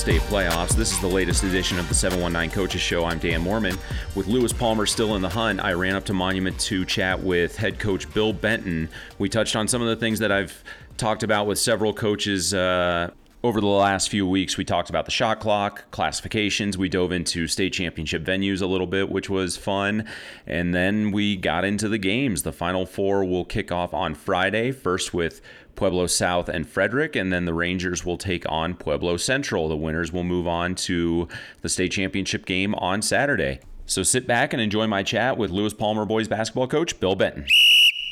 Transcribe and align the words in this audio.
state 0.00 0.22
playoffs. 0.22 0.70
This 0.74 0.92
is 0.92 1.00
the 1.00 1.06
latest 1.06 1.44
edition 1.44 1.78
of 1.78 1.86
the 1.86 1.94
719 1.94 2.50
Coaches 2.56 2.80
Show. 2.80 3.04
I'm 3.04 3.18
Dan 3.18 3.44
Mohrmann. 3.44 3.78
With 4.16 4.28
Lewis 4.28 4.50
Palmer 4.50 4.86
still 4.86 5.14
in 5.14 5.20
the 5.20 5.28
hunt, 5.28 5.60
I 5.60 5.74
ran 5.74 5.94
up 5.94 6.06
to 6.06 6.14
Monument 6.14 6.58
to 6.60 6.86
chat 6.86 7.22
with 7.22 7.54
head 7.54 7.78
coach 7.78 8.10
Bill 8.14 8.32
Benton. 8.32 8.88
We 9.18 9.28
touched 9.28 9.56
on 9.56 9.68
some 9.68 9.82
of 9.82 9.88
the 9.88 9.96
things 9.96 10.18
that 10.20 10.32
I've 10.32 10.64
talked 10.96 11.22
about 11.22 11.46
with 11.46 11.58
several 11.58 11.92
coaches 11.92 12.54
uh, 12.54 13.10
over 13.42 13.60
the 13.60 13.66
last 13.66 14.10
few 14.10 14.26
weeks, 14.26 14.58
we 14.58 14.64
talked 14.64 14.90
about 14.90 15.06
the 15.06 15.10
shot 15.10 15.40
clock, 15.40 15.90
classifications. 15.90 16.76
We 16.76 16.90
dove 16.90 17.10
into 17.10 17.46
state 17.46 17.72
championship 17.72 18.22
venues 18.22 18.60
a 18.60 18.66
little 18.66 18.86
bit, 18.86 19.10
which 19.10 19.30
was 19.30 19.56
fun. 19.56 20.06
And 20.46 20.74
then 20.74 21.10
we 21.10 21.36
got 21.36 21.64
into 21.64 21.88
the 21.88 21.96
games. 21.96 22.42
The 22.42 22.52
final 22.52 22.84
four 22.84 23.24
will 23.24 23.46
kick 23.46 23.72
off 23.72 23.94
on 23.94 24.14
Friday, 24.14 24.72
first 24.72 25.14
with 25.14 25.40
Pueblo 25.74 26.06
South 26.06 26.48
and 26.48 26.68
Frederick, 26.68 27.16
and 27.16 27.32
then 27.32 27.44
the 27.44 27.54
Rangers 27.54 28.04
will 28.04 28.18
take 28.18 28.44
on 28.50 28.74
Pueblo 28.74 29.16
Central. 29.16 29.68
The 29.68 29.76
winners 29.76 30.12
will 30.12 30.24
move 30.24 30.46
on 30.46 30.74
to 30.76 31.28
the 31.62 31.68
state 31.68 31.92
championship 31.92 32.46
game 32.46 32.74
on 32.76 33.02
Saturday. 33.02 33.60
So 33.86 34.02
sit 34.02 34.26
back 34.26 34.52
and 34.52 34.62
enjoy 34.62 34.86
my 34.86 35.02
chat 35.02 35.36
with 35.36 35.50
Lewis 35.50 35.74
Palmer 35.74 36.04
boys 36.04 36.28
basketball 36.28 36.68
coach 36.68 37.00
Bill 37.00 37.16
Benton 37.16 37.46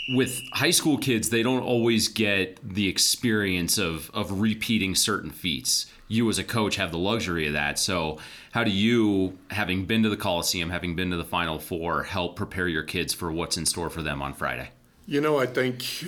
with 0.08 0.42
high 0.52 0.70
school 0.70 0.96
kids, 0.96 1.28
they 1.28 1.42
don't 1.42 1.62
always 1.62 2.08
get 2.08 2.58
the 2.66 2.88
experience 2.88 3.78
of 3.78 4.10
of 4.14 4.40
repeating 4.40 4.94
certain 4.94 5.30
feats. 5.30 5.86
You 6.08 6.28
as 6.30 6.38
a 6.38 6.44
coach 6.44 6.76
have 6.76 6.90
the 6.90 6.98
luxury 6.98 7.46
of 7.46 7.52
that. 7.52 7.78
So, 7.78 8.18
how 8.52 8.64
do 8.64 8.70
you, 8.70 9.36
having 9.50 9.84
been 9.84 10.02
to 10.04 10.08
the 10.08 10.16
Coliseum, 10.16 10.70
having 10.70 10.96
been 10.96 11.10
to 11.10 11.18
the 11.18 11.24
Final 11.24 11.58
Four, 11.58 12.04
help 12.04 12.34
prepare 12.34 12.66
your 12.66 12.82
kids 12.82 13.12
for 13.12 13.30
what's 13.30 13.58
in 13.58 13.66
store 13.66 13.90
for 13.90 14.02
them 14.02 14.22
on 14.22 14.32
Friday? 14.32 14.70
You 15.08 15.22
know, 15.22 15.38
I 15.38 15.46
think 15.46 16.04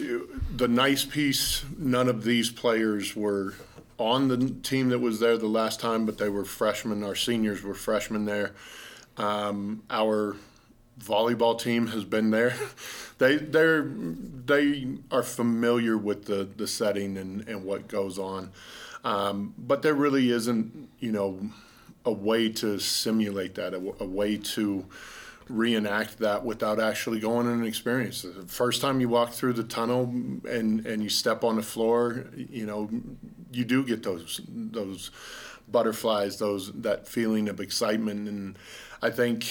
the 0.55 0.69
nice 0.69 1.07
piece. 1.07 1.65
None 1.79 2.07
of 2.07 2.23
these 2.23 2.51
players 2.51 3.17
were 3.17 3.55
on 3.97 4.29
the 4.29 4.51
team 4.63 4.91
that 4.91 4.99
was 4.99 5.21
there 5.21 5.39
the 5.39 5.47
last 5.47 5.81
time, 5.81 6.05
but 6.05 6.19
they 6.19 6.29
were 6.29 6.45
freshmen. 6.45 7.03
Our 7.03 7.15
seniors 7.15 7.63
were 7.63 7.73
freshmen 7.73 8.27
there. 8.27 8.53
Um, 9.17 9.85
our 9.89 10.37
volleyball 11.03 11.59
team 11.59 11.87
has 11.87 12.05
been 12.05 12.29
there. 12.29 12.55
they 13.19 13.37
they're 13.37 13.91
they 13.91 14.89
are 15.11 15.23
familiar 15.23 15.97
with 15.97 16.27
the 16.27 16.47
the 16.55 16.67
setting 16.67 17.17
and 17.17 17.49
and 17.49 17.65
what 17.65 17.89
goes 17.89 18.19
on, 18.19 18.53
um, 19.03 19.55
but 19.57 19.81
there 19.81 19.95
really 19.95 20.31
isn't 20.31 20.91
you 20.99 21.11
know 21.11 21.41
a 22.05 22.13
way 22.13 22.51
to 22.51 22.79
simulate 22.79 23.55
that, 23.55 23.73
a, 23.73 23.79
a 23.99 24.07
way 24.07 24.37
to 24.37 24.85
reenact 25.51 26.19
that 26.19 26.45
without 26.45 26.81
actually 26.81 27.21
going 27.21 27.47
and 27.47 27.67
experience 27.67 28.25
it. 28.25 28.35
The 28.35 28.53
first 28.53 28.81
time 28.81 29.01
you 29.01 29.09
walk 29.09 29.33
through 29.33 29.55
the 29.55 29.65
tunnel 29.65 30.05
and 30.05 30.87
and 30.87 31.03
you 31.03 31.09
step 31.09 31.45
on 31.45 31.57
the 31.57 31.63
floor, 31.63 32.27
you 32.37 32.67
know, 32.67 32.89
you 33.53 33.65
do 33.65 33.85
get 33.85 34.03
those 34.03 34.41
those 34.49 35.11
butterflies, 35.69 36.39
those 36.39 36.73
that 36.73 37.07
feeling 37.07 37.49
of 37.49 37.61
excitement, 37.61 38.29
and 38.29 38.59
I 39.03 39.11
think 39.11 39.47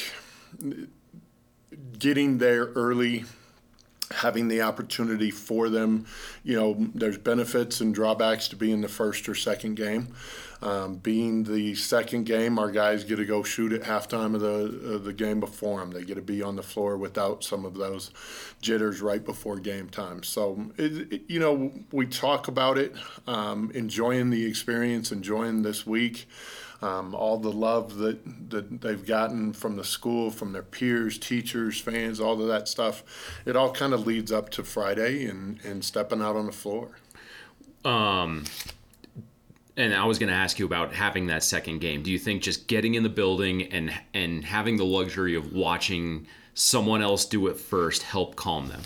getting 1.98 2.38
there 2.38 2.66
early 2.68 3.26
having 4.12 4.48
the 4.48 4.62
opportunity 4.62 5.32
for 5.32 5.70
them. 5.70 6.06
You 6.44 6.56
know, 6.56 6.88
there's 6.96 7.18
benefits 7.18 7.82
and 7.82 7.94
drawbacks 7.94 8.48
to 8.50 8.56
being 8.56 8.82
the 8.82 8.88
first 8.88 9.30
or 9.30 9.36
second 9.36 9.76
game. 9.76 10.14
Um, 10.62 10.98
being 10.98 11.46
the 11.46 11.74
second 11.76 12.26
game, 12.26 12.60
our 12.60 12.70
guys 12.70 13.06
get 13.06 13.16
to 13.16 13.26
go 13.26 13.44
shoot 13.44 13.72
at 13.72 13.84
halftime 13.84 14.36
of 14.36 14.42
the 14.42 14.94
of 14.94 15.04
the 15.06 15.14
game 15.14 15.40
before 15.40 15.80
them. 15.80 15.92
They 15.92 16.04
get 16.04 16.16
to 16.16 16.22
be 16.22 16.42
on 16.42 16.58
the 16.58 16.64
floor 16.64 16.98
without 16.98 17.46
some 17.46 17.64
of 17.64 17.76
those 17.76 18.12
jitters 18.62 19.02
right 19.02 19.24
before 19.24 19.58
game 19.58 19.88
time. 19.88 20.22
So, 20.22 20.70
it, 20.78 21.14
it, 21.14 21.22
you 21.30 21.40
know, 21.40 21.72
we 21.94 22.08
talk 22.08 22.50
about 22.50 22.78
it, 22.78 22.94
um, 23.26 23.72
enjoying 23.74 24.32
the 24.32 24.46
experience, 24.46 25.14
enjoying 25.14 25.62
this 25.62 25.88
week 25.88 26.28
um, 26.82 27.14
all 27.14 27.38
the 27.38 27.52
love 27.52 27.98
that, 27.98 28.50
that 28.50 28.82
they've 28.82 29.06
gotten 29.06 29.54
from 29.54 29.76
the 29.76 29.84
school, 29.84 30.32
from 30.32 30.54
their 30.54 30.64
peers, 30.64 31.18
teachers, 31.18 31.80
fans, 31.80 32.20
all 32.20 32.42
of 32.42 32.48
that 32.48 32.68
stuff. 32.68 33.04
It 33.46 33.56
all 33.56 33.72
kind 33.72 33.94
of 33.94 34.08
leads 34.08 34.32
up 34.32 34.50
to 34.52 34.64
Friday 34.64 35.26
and, 35.26 35.60
and 35.66 35.84
stepping 35.84 36.22
out 36.22 36.36
on 36.36 36.46
the 36.46 36.52
floor. 36.52 36.92
Um, 37.84 38.46
and 39.76 39.94
I 39.94 40.06
was 40.06 40.20
going 40.20 40.30
to 40.30 40.36
ask 40.36 40.60
you 40.60 40.66
about 40.66 40.94
having 40.94 41.28
that 41.28 41.44
second 41.44 41.80
game. 41.80 42.04
Do 42.04 42.12
you 42.12 42.20
think 42.20 42.44
just 42.44 42.68
getting 42.68 42.96
in 42.96 43.04
the 43.04 43.10
building 43.10 43.64
and 43.72 43.94
and 44.14 44.44
having 44.44 44.76
the 44.76 44.86
luxury 44.86 45.36
of 45.36 45.54
watching 45.54 46.28
someone 46.54 47.02
else 47.02 47.26
do 47.26 47.48
it 47.48 47.58
first 47.58 48.04
help 48.04 48.36
calm 48.36 48.68
them? 48.68 48.82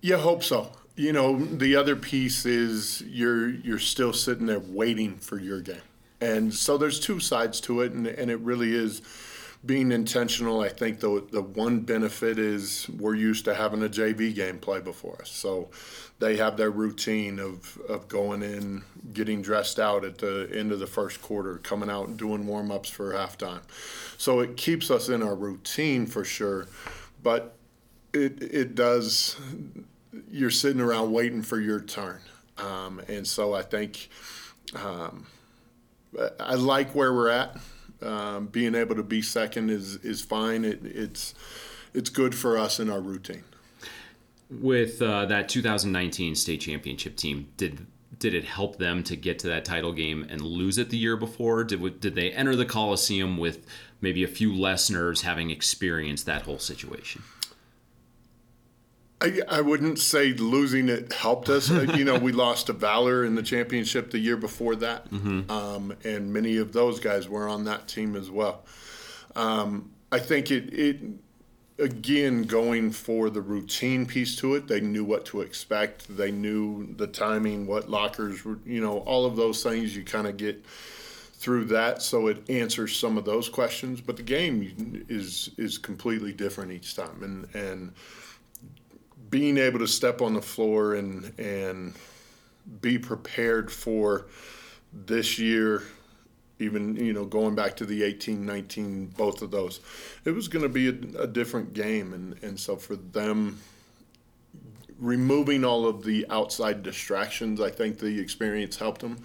You 0.00 0.18
hope 0.18 0.42
so. 0.42 0.72
You 0.96 1.12
know, 1.12 1.38
the 1.38 1.76
other 1.76 1.94
piece 1.94 2.44
is 2.44 3.02
you're 3.02 3.48
you're 3.48 3.78
still 3.78 4.12
sitting 4.12 4.46
there 4.46 4.58
waiting 4.58 5.16
for 5.16 5.38
your 5.38 5.60
game. 5.60 5.76
And 6.24 6.54
so 6.54 6.78
there's 6.78 6.98
two 6.98 7.20
sides 7.20 7.60
to 7.62 7.82
it, 7.82 7.92
and, 7.92 8.06
and 8.06 8.30
it 8.30 8.38
really 8.40 8.74
is 8.74 9.02
being 9.66 9.92
intentional. 9.92 10.62
I 10.62 10.70
think 10.70 11.00
the 11.00 11.22
the 11.30 11.42
one 11.42 11.80
benefit 11.80 12.38
is 12.38 12.88
we're 12.88 13.14
used 13.14 13.44
to 13.44 13.54
having 13.54 13.82
a 13.82 13.90
JV 13.90 14.34
game 14.34 14.58
play 14.58 14.80
before 14.80 15.20
us, 15.20 15.28
so 15.28 15.68
they 16.20 16.36
have 16.38 16.56
their 16.56 16.70
routine 16.70 17.38
of 17.38 17.78
of 17.90 18.08
going 18.08 18.42
in, 18.42 18.84
getting 19.12 19.42
dressed 19.42 19.78
out 19.78 20.02
at 20.02 20.16
the 20.16 20.48
end 20.50 20.72
of 20.72 20.80
the 20.80 20.86
first 20.86 21.20
quarter, 21.20 21.58
coming 21.58 21.90
out 21.90 22.08
and 22.08 22.16
doing 22.16 22.46
warm 22.46 22.70
ups 22.70 22.88
for 22.88 23.12
halftime. 23.12 23.60
So 24.16 24.40
it 24.40 24.56
keeps 24.56 24.90
us 24.90 25.10
in 25.10 25.22
our 25.22 25.34
routine 25.34 26.06
for 26.06 26.24
sure, 26.24 26.68
but 27.22 27.54
it 28.14 28.42
it 28.42 28.74
does. 28.74 29.36
You're 30.30 30.50
sitting 30.50 30.80
around 30.80 31.12
waiting 31.12 31.42
for 31.42 31.60
your 31.60 31.80
turn, 31.80 32.20
um, 32.56 33.02
and 33.08 33.26
so 33.26 33.52
I 33.52 33.60
think. 33.60 34.08
Um, 34.74 35.26
I 36.40 36.54
like 36.54 36.94
where 36.94 37.12
we're 37.12 37.28
at. 37.28 37.56
Um, 38.02 38.46
being 38.46 38.74
able 38.74 38.96
to 38.96 39.02
be 39.02 39.22
second 39.22 39.70
is 39.70 39.96
is 39.96 40.20
fine. 40.20 40.64
It, 40.64 40.80
it's 40.84 41.34
it's 41.94 42.10
good 42.10 42.34
for 42.34 42.58
us 42.58 42.80
in 42.80 42.90
our 42.90 43.00
routine. 43.00 43.44
With 44.50 45.00
uh, 45.00 45.26
that 45.26 45.48
2019 45.48 46.34
state 46.34 46.60
championship 46.60 47.16
team, 47.16 47.48
did 47.56 47.86
did 48.18 48.34
it 48.34 48.44
help 48.44 48.78
them 48.78 49.02
to 49.04 49.16
get 49.16 49.38
to 49.40 49.48
that 49.48 49.64
title 49.64 49.92
game 49.92 50.26
and 50.28 50.40
lose 50.40 50.78
it 50.78 50.90
the 50.90 50.96
year 50.96 51.16
before? 51.16 51.64
Did 51.64 52.00
did 52.00 52.14
they 52.14 52.30
enter 52.32 52.56
the 52.56 52.66
Coliseum 52.66 53.38
with 53.38 53.66
maybe 54.00 54.22
a 54.22 54.28
few 54.28 54.54
less 54.54 54.90
nerves, 54.90 55.22
having 55.22 55.50
experienced 55.50 56.26
that 56.26 56.42
whole 56.42 56.58
situation? 56.58 57.22
I, 59.20 59.40
I 59.48 59.60
wouldn't 59.60 59.98
say 59.98 60.32
losing 60.32 60.88
it 60.88 61.12
helped 61.12 61.48
us. 61.48 61.70
Uh, 61.70 61.86
you 61.96 62.04
know, 62.04 62.18
we 62.18 62.32
lost 62.44 62.66
to 62.66 62.72
Valor 62.72 63.24
in 63.24 63.34
the 63.34 63.42
championship 63.42 64.10
the 64.10 64.18
year 64.18 64.36
before 64.36 64.76
that, 64.76 65.10
mm-hmm. 65.10 65.50
um, 65.50 65.94
and 66.04 66.32
many 66.32 66.56
of 66.56 66.72
those 66.72 67.00
guys 67.00 67.28
were 67.28 67.48
on 67.48 67.64
that 67.64 67.88
team 67.88 68.16
as 68.16 68.30
well. 68.30 68.64
Um, 69.36 69.90
I 70.12 70.18
think 70.18 70.50
it, 70.50 70.72
it 70.72 71.00
again 71.78 72.42
going 72.42 72.92
for 72.92 73.30
the 73.30 73.40
routine 73.40 74.06
piece 74.06 74.36
to 74.36 74.54
it. 74.54 74.68
They 74.68 74.80
knew 74.80 75.04
what 75.04 75.24
to 75.26 75.40
expect. 75.40 76.16
They 76.16 76.30
knew 76.30 76.94
the 76.96 77.06
timing, 77.06 77.66
what 77.66 77.88
lockers 77.88 78.44
were. 78.44 78.58
You 78.66 78.80
know, 78.80 78.98
all 78.98 79.26
of 79.26 79.36
those 79.36 79.62
things 79.62 79.96
you 79.96 80.04
kind 80.04 80.26
of 80.26 80.36
get 80.36 80.64
through 80.66 81.66
that, 81.66 82.00
so 82.00 82.28
it 82.28 82.48
answers 82.48 82.96
some 82.96 83.18
of 83.18 83.24
those 83.24 83.48
questions. 83.48 84.00
But 84.00 84.16
the 84.16 84.22
game 84.22 85.04
is 85.08 85.50
is 85.56 85.78
completely 85.78 86.32
different 86.32 86.72
each 86.72 86.94
time, 86.94 87.22
and 87.22 87.54
and 87.54 87.92
being 89.34 89.58
able 89.58 89.80
to 89.80 89.88
step 89.88 90.22
on 90.22 90.32
the 90.32 90.40
floor 90.40 90.94
and 90.94 91.36
and 91.40 91.92
be 92.80 92.96
prepared 92.96 93.68
for 93.68 94.26
this 94.92 95.40
year 95.40 95.82
even 96.60 96.94
you 96.94 97.12
know 97.12 97.24
going 97.24 97.52
back 97.52 97.76
to 97.76 97.84
the 97.84 98.04
18 98.04 98.46
19 98.46 99.06
both 99.06 99.42
of 99.42 99.50
those 99.50 99.80
it 100.24 100.30
was 100.30 100.46
going 100.46 100.62
to 100.62 100.68
be 100.68 100.86
a, 100.86 101.22
a, 101.22 101.26
different 101.26 101.74
game. 101.74 102.12
And 102.12 102.40
and 102.44 102.60
so 102.60 102.76
for 102.76 102.94
them 102.94 103.58
removing 105.00 105.64
all 105.64 105.84
of 105.84 106.04
the 106.04 106.24
outside 106.30 106.84
distractions 106.84 107.60
i 107.60 107.70
think 107.70 107.98
the 107.98 108.20
experience 108.20 108.76
helped 108.76 109.00
them. 109.00 109.16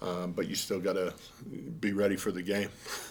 Um, 0.00 0.32
but 0.32 0.48
you 0.48 0.54
still 0.54 0.80
got 0.80 0.94
to 0.94 1.12
be 1.80 1.92
ready 1.92 2.16
for 2.16 2.32
the 2.32 2.40
game 2.40 2.70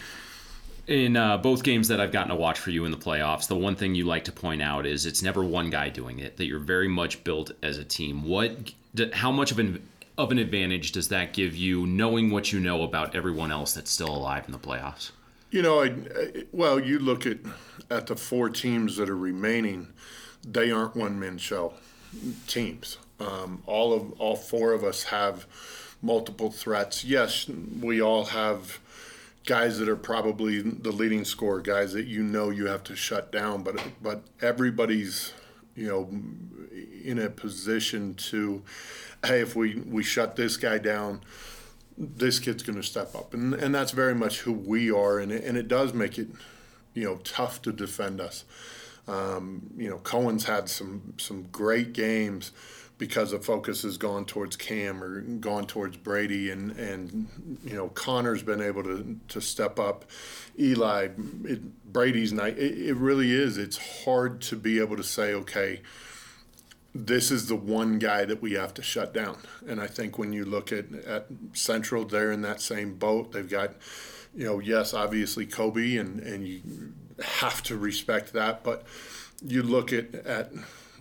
in 0.86 1.16
uh, 1.16 1.36
both 1.38 1.62
games 1.62 1.88
that 1.88 2.00
I've 2.00 2.12
gotten 2.12 2.30
to 2.30 2.36
watch 2.36 2.58
for 2.58 2.70
you 2.70 2.84
in 2.84 2.90
the 2.90 2.96
playoffs, 2.96 3.46
the 3.46 3.56
one 3.56 3.76
thing 3.76 3.94
you 3.94 4.04
like 4.04 4.24
to 4.24 4.32
point 4.32 4.62
out 4.62 4.86
is 4.86 5.06
it's 5.06 5.22
never 5.22 5.42
one 5.42 5.70
guy 5.70 5.88
doing 5.88 6.18
it. 6.18 6.36
That 6.36 6.46
you're 6.46 6.58
very 6.58 6.88
much 6.88 7.22
built 7.24 7.52
as 7.62 7.78
a 7.78 7.84
team. 7.84 8.24
What, 8.24 8.72
how 9.12 9.30
much 9.30 9.50
of 9.52 9.58
an 9.58 9.86
of 10.18 10.30
an 10.30 10.38
advantage 10.38 10.92
does 10.92 11.08
that 11.08 11.32
give 11.32 11.56
you, 11.56 11.86
knowing 11.86 12.30
what 12.30 12.52
you 12.52 12.60
know 12.60 12.82
about 12.82 13.14
everyone 13.14 13.50
else 13.50 13.72
that's 13.72 13.90
still 13.90 14.14
alive 14.14 14.44
in 14.44 14.52
the 14.52 14.58
playoffs? 14.58 15.12
You 15.50 15.62
know, 15.62 15.80
I, 15.80 15.86
I, 15.86 16.44
well, 16.52 16.78
you 16.78 16.98
look 16.98 17.26
at 17.26 17.38
at 17.90 18.06
the 18.06 18.16
four 18.16 18.50
teams 18.50 18.96
that 18.96 19.08
are 19.08 19.16
remaining; 19.16 19.88
they 20.46 20.70
aren't 20.70 20.94
one 20.94 21.18
man 21.18 21.38
show 21.38 21.74
teams. 22.46 22.98
Um, 23.18 23.62
all 23.66 23.92
of 23.92 24.12
all 24.20 24.36
four 24.36 24.72
of 24.72 24.84
us 24.84 25.04
have 25.04 25.46
multiple 26.02 26.50
threats. 26.50 27.04
Yes, 27.04 27.48
we 27.48 28.00
all 28.00 28.26
have 28.26 28.78
guys 29.50 29.80
that 29.80 29.88
are 29.88 29.96
probably 29.96 30.62
the 30.62 30.92
leading 30.92 31.24
scorer, 31.24 31.60
guys 31.60 31.92
that 31.92 32.06
you 32.06 32.22
know 32.22 32.50
you 32.50 32.66
have 32.66 32.84
to 32.84 32.94
shut 32.94 33.32
down. 33.32 33.64
But 33.64 33.82
but 34.00 34.22
everybody's 34.40 35.32
you 35.74 35.88
know 35.88 36.08
in 37.02 37.18
a 37.18 37.28
position 37.28 38.14
to, 38.14 38.62
hey, 39.26 39.40
if 39.40 39.56
we 39.56 39.74
we 39.74 40.04
shut 40.04 40.36
this 40.36 40.56
guy 40.56 40.78
down, 40.78 41.22
this 41.98 42.38
kid's 42.38 42.62
going 42.62 42.80
to 42.80 42.86
step 42.86 43.12
up, 43.16 43.34
and 43.34 43.52
and 43.52 43.74
that's 43.74 43.90
very 43.90 44.14
much 44.14 44.42
who 44.42 44.52
we 44.52 44.88
are, 44.88 45.18
and 45.18 45.32
it, 45.32 45.42
and 45.42 45.58
it 45.58 45.66
does 45.66 45.92
make 45.92 46.16
it, 46.16 46.28
you 46.94 47.02
know, 47.02 47.16
tough 47.16 47.60
to 47.62 47.72
defend 47.72 48.20
us. 48.20 48.44
Um, 49.08 49.72
you 49.76 49.90
know, 49.90 49.98
Cohen's 49.98 50.44
had 50.44 50.68
some 50.68 51.14
some 51.18 51.48
great 51.50 51.92
games 51.92 52.52
because 53.00 53.30
the 53.30 53.38
focus 53.38 53.82
has 53.82 53.96
gone 53.96 54.26
towards 54.26 54.56
Cam 54.56 55.02
or 55.02 55.22
gone 55.22 55.66
towards 55.66 55.96
Brady, 55.96 56.50
and 56.50 56.70
and 56.72 57.58
you 57.64 57.74
know 57.74 57.88
Connor's 57.88 58.42
been 58.44 58.60
able 58.60 58.84
to 58.84 59.18
to 59.28 59.40
step 59.40 59.80
up. 59.80 60.04
Eli, 60.58 61.08
it, 61.44 61.92
Brady's 61.92 62.32
night. 62.32 62.56
It, 62.58 62.78
it 62.90 62.96
really 62.96 63.32
is. 63.32 63.56
It's 63.58 64.04
hard 64.04 64.42
to 64.42 64.56
be 64.56 64.78
able 64.78 64.96
to 64.96 65.02
say, 65.02 65.32
okay, 65.32 65.80
this 66.94 67.30
is 67.30 67.48
the 67.48 67.56
one 67.56 67.98
guy 67.98 68.26
that 68.26 68.42
we 68.42 68.52
have 68.52 68.74
to 68.74 68.82
shut 68.82 69.14
down. 69.14 69.38
And 69.66 69.80
I 69.80 69.86
think 69.86 70.18
when 70.18 70.32
you 70.34 70.44
look 70.44 70.70
at 70.70 70.92
at 71.06 71.26
Central, 71.54 72.04
they're 72.04 72.30
in 72.30 72.42
that 72.42 72.60
same 72.60 72.94
boat. 72.94 73.32
They've 73.32 73.48
got, 73.48 73.76
you 74.34 74.44
know, 74.44 74.58
yes, 74.60 74.92
obviously 74.92 75.46
Kobe, 75.46 75.96
and 75.96 76.20
and 76.20 76.46
you 76.46 76.60
have 77.40 77.62
to 77.64 77.78
respect 77.78 78.34
that, 78.34 78.62
but 78.62 78.84
you 79.42 79.62
look 79.62 79.90
at 79.90 80.14
at 80.14 80.52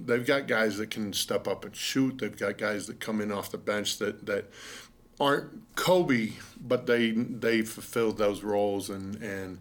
they've 0.03 0.25
got 0.25 0.47
guys 0.47 0.77
that 0.77 0.89
can 0.89 1.13
step 1.13 1.47
up 1.47 1.65
and 1.65 1.75
shoot. 1.75 2.19
They've 2.19 2.35
got 2.35 2.57
guys 2.57 2.87
that 2.87 2.99
come 2.99 3.21
in 3.21 3.31
off 3.31 3.51
the 3.51 3.57
bench 3.57 3.97
that 3.97 4.25
that 4.25 4.51
aren't 5.19 5.75
Kobe, 5.75 6.33
but 6.59 6.85
they 6.85 7.11
they 7.11 7.61
fulfill 7.61 8.11
those 8.11 8.43
roles 8.43 8.89
and 8.89 9.15
and 9.21 9.59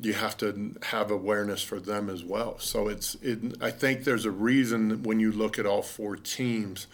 you 0.00 0.14
have 0.14 0.36
to 0.38 0.74
have 0.84 1.10
awareness 1.10 1.62
for 1.62 1.78
them 1.78 2.08
as 2.08 2.24
well. 2.24 2.58
So 2.58 2.88
it's 2.88 3.16
it. 3.16 3.56
I 3.60 3.70
think 3.70 4.04
there's 4.04 4.24
a 4.24 4.30
reason 4.30 5.02
when 5.02 5.20
you 5.20 5.32
look 5.32 5.58
at 5.58 5.66
all 5.66 5.82
four 5.82 6.16
teams, 6.16 6.86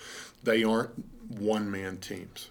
they 0.43 0.65
aren't 0.65 0.91
one 1.29 1.71
man 1.71 1.99
teams. 1.99 2.51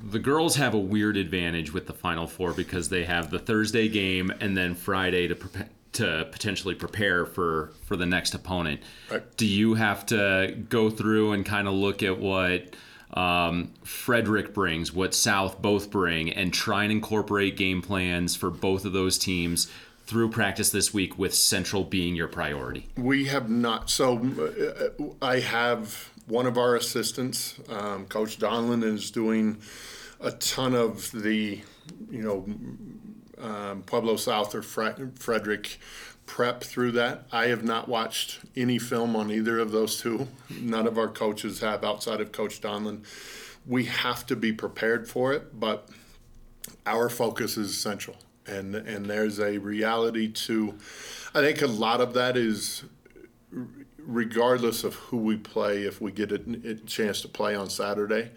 The 0.00 0.18
girls 0.18 0.56
have 0.56 0.74
a 0.74 0.78
weird 0.78 1.16
advantage 1.16 1.72
with 1.72 1.86
the 1.86 1.92
Final 1.92 2.26
Four 2.26 2.52
because 2.52 2.88
they 2.88 3.04
have 3.04 3.30
the 3.30 3.38
Thursday 3.38 3.88
game 3.88 4.30
and 4.40 4.56
then 4.56 4.74
Friday 4.74 5.28
to 5.28 5.34
prepare 5.34 5.68
to 5.94 6.28
potentially 6.30 6.74
prepare 6.74 7.26
for 7.26 7.72
for 7.86 7.96
the 7.96 8.06
next 8.06 8.34
opponent. 8.34 8.80
Right. 9.10 9.36
Do 9.36 9.46
you 9.46 9.74
have 9.74 10.06
to 10.06 10.56
go 10.68 10.90
through 10.90 11.32
and 11.32 11.44
kind 11.44 11.66
of 11.66 11.74
look 11.74 12.02
at 12.02 12.18
what 12.18 12.76
um, 13.14 13.72
Frederick 13.84 14.52
brings, 14.52 14.92
what 14.92 15.14
South 15.14 15.62
both 15.62 15.90
bring, 15.90 16.30
and 16.32 16.52
try 16.52 16.82
and 16.82 16.92
incorporate 16.92 17.56
game 17.56 17.80
plans 17.80 18.36
for 18.36 18.50
both 18.50 18.84
of 18.84 18.92
those 18.92 19.18
teams 19.18 19.70
through 20.06 20.28
practice 20.30 20.70
this 20.70 20.92
week 20.92 21.18
with 21.18 21.34
Central 21.34 21.84
being 21.84 22.14
your 22.14 22.28
priority? 22.28 22.88
We 22.96 23.26
have 23.26 23.48
not. 23.48 23.88
So 23.88 24.18
uh, 24.18 25.04
I 25.22 25.40
have 25.40 26.10
one 26.26 26.46
of 26.46 26.58
our 26.58 26.74
assistants, 26.74 27.58
um, 27.68 28.06
Coach 28.06 28.38
Donlin, 28.38 28.82
is 28.82 29.10
doing 29.10 29.58
a 30.20 30.32
ton 30.32 30.74
of 30.74 31.10
the, 31.12 31.60
you 32.10 32.22
know, 32.22 32.44
um, 33.44 33.82
Pueblo 33.82 34.16
South 34.16 34.54
or 34.54 34.62
Fre- 34.62 35.10
Frederick 35.16 35.78
prep 36.26 36.64
through 36.64 36.92
that. 36.92 37.26
I 37.30 37.46
have 37.48 37.62
not 37.62 37.88
watched 37.88 38.40
any 38.56 38.78
film 38.78 39.14
on 39.14 39.30
either 39.30 39.58
of 39.58 39.70
those 39.70 40.00
two. 40.00 40.28
None 40.50 40.86
of 40.86 40.96
our 40.96 41.08
coaches 41.08 41.60
have 41.60 41.84
outside 41.84 42.20
of 42.20 42.32
Coach 42.32 42.60
Donlin. 42.60 43.04
We 43.66 43.84
have 43.84 44.26
to 44.26 44.36
be 44.36 44.52
prepared 44.52 45.08
for 45.08 45.32
it, 45.32 45.58
but 45.58 45.88
our 46.86 47.08
focus 47.08 47.56
is 47.56 47.70
essential. 47.70 48.16
And, 48.46 48.74
and 48.74 49.06
there's 49.06 49.38
a 49.38 49.58
reality 49.58 50.30
to, 50.32 50.74
I 51.34 51.40
think 51.40 51.62
a 51.62 51.66
lot 51.66 52.00
of 52.00 52.14
that 52.14 52.36
is 52.36 52.84
regardless 53.98 54.84
of 54.84 54.94
who 54.94 55.16
we 55.16 55.36
play, 55.36 55.84
if 55.84 56.00
we 56.00 56.12
get 56.12 56.32
a, 56.32 56.40
a 56.64 56.74
chance 56.74 57.22
to 57.22 57.28
play 57.28 57.54
on 57.54 57.70
Saturday, 57.70 58.30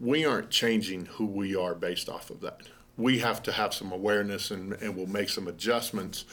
we 0.00 0.24
aren't 0.24 0.50
changing 0.50 1.06
who 1.06 1.26
we 1.26 1.56
are 1.56 1.74
based 1.74 2.08
off 2.08 2.30
of 2.30 2.40
that 2.40 2.62
we 2.98 3.20
have 3.20 3.42
to 3.44 3.52
have 3.52 3.72
some 3.72 3.92
awareness 3.92 4.50
and, 4.50 4.74
and 4.74 4.94
we'll 4.96 5.06
make 5.06 5.30
some 5.30 5.48
adjustments, 5.48 6.24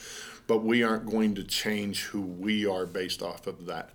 but 0.48 0.64
we 0.64 0.82
aren't 0.82 1.06
going 1.06 1.34
to 1.36 1.44
change 1.44 2.02
who 2.02 2.20
we 2.20 2.66
are 2.66 2.84
based 2.84 3.22
off 3.22 3.46
of 3.46 3.66
that. 3.66 3.90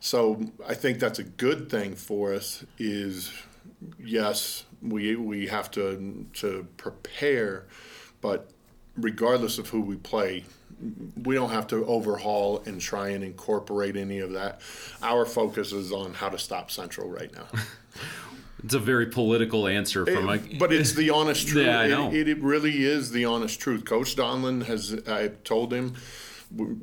So 0.00 0.42
I 0.66 0.74
think 0.74 0.98
that's 0.98 1.20
a 1.20 1.24
good 1.24 1.70
thing 1.70 1.94
for 1.94 2.34
us 2.34 2.64
is 2.78 3.32
yes, 3.98 4.64
we 4.82 5.16
we 5.16 5.46
have 5.46 5.70
to 5.72 6.26
to 6.34 6.66
prepare, 6.76 7.66
but 8.20 8.50
regardless 8.96 9.58
of 9.58 9.68
who 9.68 9.80
we 9.80 9.96
play, 9.96 10.44
we 11.22 11.34
don't 11.34 11.50
have 11.50 11.66
to 11.68 11.84
overhaul 11.86 12.62
and 12.66 12.80
try 12.80 13.08
and 13.10 13.24
incorporate 13.24 13.96
any 13.96 14.18
of 14.18 14.32
that. 14.32 14.60
Our 15.02 15.24
focus 15.24 15.72
is 15.72 15.92
on 15.92 16.14
how 16.14 16.28
to 16.28 16.38
stop 16.38 16.70
Central 16.70 17.08
right 17.08 17.32
now. 17.34 17.46
It's 18.64 18.74
a 18.74 18.78
very 18.78 19.06
political 19.06 19.66
answer 19.66 20.06
from 20.06 20.28
a. 20.28 20.38
But 20.58 20.72
it's 20.72 20.94
the 20.94 21.10
honest 21.10 21.46
truth. 21.48 21.66
Yeah, 21.66 21.80
I 21.80 21.88
know. 21.88 22.12
It, 22.12 22.28
it, 22.28 22.42
really 22.42 22.84
is 22.84 23.10
the 23.10 23.24
honest 23.24 23.60
truth. 23.60 23.84
Coach 23.84 24.16
Donlin 24.16 24.64
has. 24.64 24.98
I 25.06 25.28
told 25.44 25.72
him, 25.72 25.94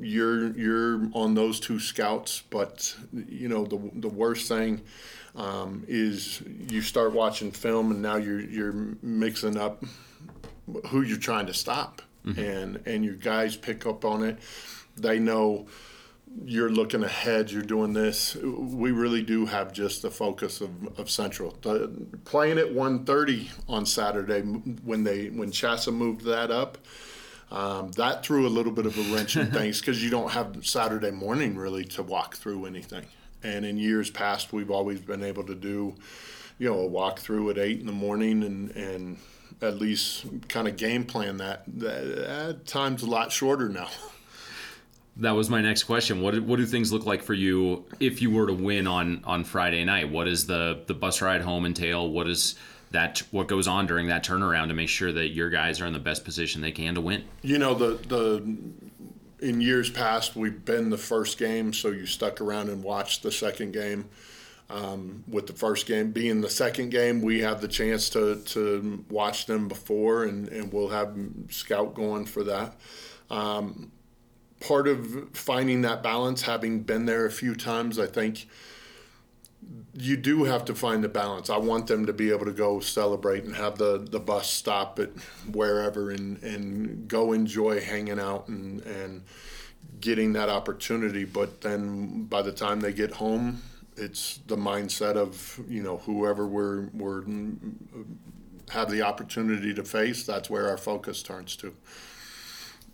you're 0.00 0.56
you're 0.56 1.08
on 1.14 1.34
those 1.34 1.58
two 1.58 1.80
scouts, 1.80 2.42
but 2.50 2.94
you 3.12 3.48
know 3.48 3.64
the 3.64 3.90
the 3.94 4.08
worst 4.08 4.48
thing. 4.48 4.82
Um, 5.36 5.84
is 5.88 6.40
you 6.68 6.80
start 6.80 7.12
watching 7.12 7.50
film 7.50 7.90
and 7.90 8.00
now 8.00 8.14
you're 8.16 8.40
you're 8.40 8.72
mixing 9.02 9.56
up 9.56 9.84
who 10.86 11.02
you're 11.02 11.18
trying 11.18 11.46
to 11.46 11.54
stop, 11.54 12.02
mm-hmm. 12.24 12.38
and 12.38 12.86
and 12.86 13.04
your 13.04 13.16
guys 13.16 13.56
pick 13.56 13.84
up 13.84 14.04
on 14.04 14.22
it. 14.22 14.38
They 14.96 15.18
know 15.18 15.66
you're 16.42 16.70
looking 16.70 17.04
ahead, 17.04 17.50
you're 17.50 17.62
doing 17.62 17.92
this. 17.92 18.34
We 18.36 18.90
really 18.90 19.22
do 19.22 19.46
have 19.46 19.72
just 19.72 20.02
the 20.02 20.10
focus 20.10 20.60
of, 20.60 20.98
of 20.98 21.10
Central. 21.10 21.56
The, 21.62 21.90
playing 22.24 22.58
at 22.58 22.66
1:30 22.66 23.50
on 23.68 23.86
Saturday 23.86 24.40
when 24.40 25.04
they 25.04 25.28
when 25.28 25.50
CHSAA 25.50 25.94
moved 25.94 26.24
that 26.24 26.50
up, 26.50 26.78
um, 27.50 27.92
that 27.92 28.24
threw 28.24 28.46
a 28.46 28.48
little 28.48 28.72
bit 28.72 28.86
of 28.86 28.98
a 28.98 29.14
wrench 29.14 29.36
in 29.36 29.46
things 29.52 29.80
because 29.80 30.02
you 30.02 30.10
don't 30.10 30.32
have 30.32 30.66
Saturday 30.66 31.10
morning 31.10 31.56
really 31.56 31.84
to 31.84 32.02
walk 32.02 32.36
through 32.36 32.66
anything. 32.66 33.06
And 33.42 33.64
in 33.64 33.76
years 33.76 34.10
past, 34.10 34.52
we've 34.52 34.70
always 34.70 35.00
been 35.00 35.22
able 35.22 35.44
to 35.44 35.54
do, 35.54 35.94
you 36.58 36.70
know, 36.70 36.78
a 36.78 36.86
walk 36.86 37.18
through 37.20 37.50
at 37.50 37.58
eight 37.58 37.80
in 37.80 37.86
the 37.86 37.92
morning 37.92 38.42
and 38.42 38.70
and 38.70 39.18
at 39.62 39.78
least 39.78 40.26
kind 40.48 40.66
of 40.66 40.76
game 40.76 41.04
plan 41.04 41.36
that. 41.38 41.62
That 41.66 42.66
time's 42.66 43.02
a 43.02 43.06
lot 43.06 43.32
shorter 43.32 43.68
now. 43.68 43.88
That 45.18 45.32
was 45.32 45.48
my 45.48 45.60
next 45.60 45.84
question. 45.84 46.20
What 46.20 46.38
what 46.40 46.56
do 46.56 46.66
things 46.66 46.92
look 46.92 47.06
like 47.06 47.22
for 47.22 47.34
you 47.34 47.84
if 48.00 48.20
you 48.20 48.30
were 48.30 48.46
to 48.46 48.52
win 48.52 48.86
on 48.86 49.22
on 49.24 49.44
Friday 49.44 49.84
night? 49.84 50.10
What 50.10 50.24
does 50.24 50.46
the 50.46 50.82
the 50.86 50.94
bus 50.94 51.22
ride 51.22 51.42
home 51.42 51.66
entail? 51.66 52.10
What 52.10 52.28
is 52.28 52.56
that 52.90 53.22
what 53.30 53.46
goes 53.46 53.68
on 53.68 53.86
during 53.86 54.08
that 54.08 54.24
turnaround 54.24 54.68
to 54.68 54.74
make 54.74 54.88
sure 54.88 55.12
that 55.12 55.28
your 55.28 55.50
guys 55.50 55.80
are 55.80 55.86
in 55.86 55.92
the 55.92 55.98
best 55.98 56.24
position 56.24 56.62
they 56.62 56.72
can 56.72 56.94
to 56.96 57.00
win? 57.00 57.24
You 57.42 57.58
know 57.58 57.74
the 57.74 57.94
the 58.08 58.58
in 59.40 59.60
years 59.60 59.90
past 59.90 60.34
we've 60.34 60.64
been 60.64 60.90
the 60.90 60.98
first 60.98 61.38
game, 61.38 61.72
so 61.72 61.90
you 61.90 62.06
stuck 62.06 62.40
around 62.40 62.68
and 62.68 62.82
watched 62.82 63.22
the 63.22 63.30
second 63.30 63.72
game. 63.72 64.06
Um, 64.70 65.24
with 65.28 65.46
the 65.46 65.52
first 65.52 65.86
game 65.86 66.10
being 66.10 66.40
the 66.40 66.48
second 66.48 66.90
game, 66.90 67.20
we 67.20 67.40
have 67.40 67.60
the 67.60 67.68
chance 67.68 68.08
to 68.10 68.36
to 68.46 69.04
watch 69.10 69.46
them 69.46 69.68
before, 69.68 70.24
and, 70.24 70.48
and 70.48 70.72
we'll 70.72 70.88
have 70.88 71.14
scout 71.50 71.94
going 71.94 72.24
for 72.24 72.42
that. 72.44 72.74
Um, 73.30 73.92
part 74.64 74.88
of 74.88 75.28
finding 75.34 75.82
that 75.82 76.02
balance, 76.02 76.42
having 76.42 76.80
been 76.80 77.04
there 77.04 77.26
a 77.26 77.30
few 77.30 77.54
times, 77.54 77.98
I 77.98 78.06
think 78.06 78.46
you 79.92 80.16
do 80.16 80.44
have 80.44 80.64
to 80.64 80.74
find 80.74 81.04
the 81.04 81.08
balance. 81.08 81.50
I 81.50 81.58
want 81.58 81.86
them 81.86 82.06
to 82.06 82.12
be 82.12 82.30
able 82.30 82.46
to 82.46 82.52
go 82.52 82.80
celebrate 82.80 83.44
and 83.44 83.54
have 83.56 83.76
the, 83.76 83.98
the 84.10 84.18
bus 84.18 84.50
stop 84.50 84.98
at 84.98 85.10
wherever 85.52 86.10
and, 86.10 86.42
and 86.42 87.06
go 87.06 87.32
enjoy 87.32 87.80
hanging 87.80 88.18
out 88.18 88.48
and, 88.48 88.80
and 88.82 89.22
getting 90.00 90.32
that 90.32 90.48
opportunity. 90.48 91.24
But 91.24 91.60
then 91.60 92.24
by 92.24 92.42
the 92.42 92.52
time 92.52 92.80
they 92.80 92.92
get 92.92 93.12
home, 93.12 93.62
it's 93.96 94.38
the 94.46 94.56
mindset 94.56 95.16
of, 95.16 95.60
you 95.68 95.82
know, 95.82 95.98
whoever 95.98 96.46
we're, 96.46 96.88
we're 96.92 97.22
have 98.70 98.90
the 98.90 99.02
opportunity 99.02 99.74
to 99.74 99.84
face, 99.84 100.24
that's 100.24 100.48
where 100.48 100.68
our 100.68 100.78
focus 100.78 101.22
turns 101.22 101.54
to. 101.56 101.74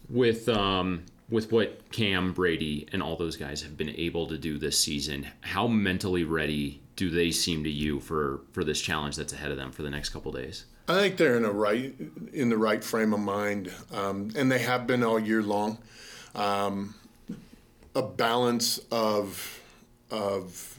With 0.08 0.48
um, 0.48 1.04
with 1.30 1.52
what 1.52 1.90
Cam 1.92 2.32
Brady 2.32 2.88
and 2.92 3.02
all 3.02 3.16
those 3.16 3.36
guys 3.36 3.62
have 3.62 3.76
been 3.76 3.90
able 3.90 4.26
to 4.26 4.36
do 4.36 4.58
this 4.58 4.78
season, 4.78 5.26
how 5.42 5.66
mentally 5.66 6.24
ready 6.24 6.82
do 6.96 7.08
they 7.08 7.30
seem 7.30 7.64
to 7.64 7.70
you 7.70 8.00
for 8.00 8.42
for 8.52 8.64
this 8.64 8.80
challenge 8.80 9.16
that's 9.16 9.32
ahead 9.32 9.50
of 9.50 9.56
them 9.56 9.72
for 9.72 9.82
the 9.82 9.90
next 9.90 10.10
couple 10.10 10.32
days? 10.32 10.66
I 10.88 10.94
think 10.94 11.16
they're 11.16 11.36
in 11.36 11.44
a 11.44 11.52
right 11.52 11.94
in 12.32 12.48
the 12.48 12.58
right 12.58 12.82
frame 12.82 13.14
of 13.14 13.20
mind, 13.20 13.72
um, 13.92 14.30
and 14.36 14.50
they 14.50 14.58
have 14.58 14.86
been 14.86 15.02
all 15.02 15.18
year 15.18 15.42
long. 15.42 15.78
Um, 16.34 16.94
a 17.94 18.02
balance 18.02 18.78
of 18.90 19.60
of 20.10 20.78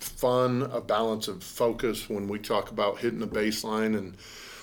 fun, 0.00 0.62
a 0.72 0.80
balance 0.80 1.28
of 1.28 1.42
focus. 1.42 2.08
When 2.08 2.26
we 2.26 2.38
talk 2.38 2.70
about 2.70 2.98
hitting 2.98 3.20
the 3.20 3.28
baseline 3.28 3.96
and 3.96 4.16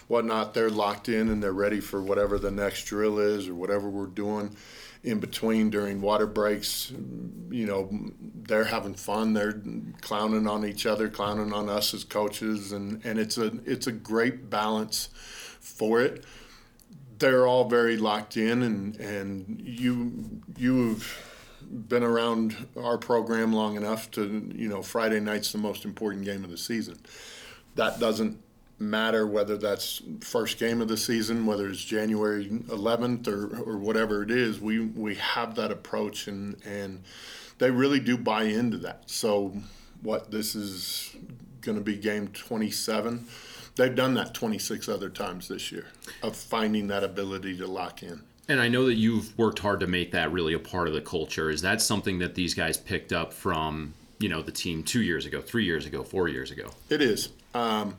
whatnot, 0.07 0.55
they're 0.55 0.69
locked 0.69 1.09
in 1.09 1.29
and 1.29 1.41
they're 1.41 1.53
ready 1.53 1.79
for 1.79 2.01
whatever 2.01 2.39
the 2.39 2.51
next 2.51 2.85
drill 2.85 3.19
is 3.19 3.47
or 3.47 3.55
whatever 3.55 3.89
we're 3.89 4.07
doing 4.07 4.55
in 5.05 5.19
between 5.19 5.69
during 5.69 6.01
water 6.01 6.25
breaks. 6.25 6.91
You 7.49 7.65
know, 7.65 7.89
they're 8.47 8.65
having 8.65 8.95
fun. 8.95 9.33
They're 9.33 9.61
clowning 10.01 10.47
on 10.47 10.65
each 10.65 10.85
other, 10.85 11.07
clowning 11.09 11.53
on 11.53 11.69
us 11.69 11.93
as 11.93 12.03
coaches, 12.03 12.71
and, 12.71 13.03
and 13.05 13.19
it's 13.19 13.37
a 13.37 13.51
it's 13.65 13.87
a 13.87 13.91
great 13.91 14.49
balance 14.49 15.09
for 15.59 16.01
it. 16.01 16.25
They're 17.19 17.47
all 17.47 17.69
very 17.69 17.97
locked 17.97 18.35
in, 18.35 18.63
and 18.63 18.95
and 18.97 19.61
you 19.63 20.41
you've 20.57 21.31
been 21.87 22.03
around 22.03 22.67
our 22.75 22.97
program 22.97 23.53
long 23.53 23.75
enough 23.75 24.11
to 24.11 24.51
you 24.53 24.67
know 24.67 24.81
Friday 24.81 25.19
night's 25.19 25.51
the 25.51 25.57
most 25.57 25.85
important 25.85 26.25
game 26.25 26.43
of 26.43 26.49
the 26.49 26.57
season. 26.57 26.97
That 27.75 27.99
doesn't 27.99 28.39
matter 28.77 29.25
whether 29.25 29.57
that's 29.57 30.01
first 30.21 30.59
game 30.59 30.81
of 30.81 30.87
the 30.87 30.97
season, 30.97 31.45
whether 31.45 31.69
it's 31.69 31.83
January 31.83 32.47
11th 32.47 33.27
or, 33.27 33.57
or 33.61 33.77
whatever 33.77 34.23
it 34.23 34.31
is. 34.31 34.59
We 34.59 34.79
we 34.79 35.15
have 35.15 35.55
that 35.55 35.71
approach, 35.71 36.27
and 36.27 36.57
and 36.65 37.03
they 37.57 37.71
really 37.71 37.99
do 37.99 38.17
buy 38.17 38.43
into 38.43 38.77
that. 38.79 39.09
So, 39.09 39.53
what 40.01 40.31
this 40.31 40.55
is 40.55 41.15
going 41.61 41.77
to 41.77 41.83
be 41.83 41.95
game 41.95 42.27
27. 42.29 43.25
They've 43.75 43.95
done 43.95 44.13
that 44.13 44.33
26 44.33 44.87
other 44.87 45.09
times 45.09 45.49
this 45.49 45.71
year 45.71 45.87
of 46.23 46.35
finding 46.35 46.87
that 46.87 47.03
ability 47.03 47.57
to 47.57 47.67
lock 47.67 48.03
in. 48.03 48.21
And 48.47 48.61
I 48.61 48.67
know 48.67 48.85
that 48.85 48.93
you've 48.93 49.37
worked 49.37 49.59
hard 49.59 49.79
to 49.81 49.87
make 49.87 50.11
that 50.11 50.31
really 50.31 50.53
a 50.53 50.59
part 50.59 50.87
of 50.87 50.93
the 50.93 51.01
culture. 51.01 51.49
Is 51.49 51.61
that 51.63 51.81
something 51.81 52.19
that 52.19 52.35
these 52.35 52.53
guys 52.53 52.77
picked 52.77 53.11
up 53.11 53.33
from, 53.33 53.95
you 54.19 54.29
know, 54.29 54.41
the 54.41 54.51
team 54.51 54.83
two 54.83 55.01
years 55.01 55.25
ago, 55.25 55.41
three 55.41 55.65
years 55.65 55.85
ago, 55.85 56.03
four 56.03 56.27
years 56.27 56.51
ago? 56.51 56.69
It 56.89 57.01
is. 57.01 57.29
Um, 57.53 57.97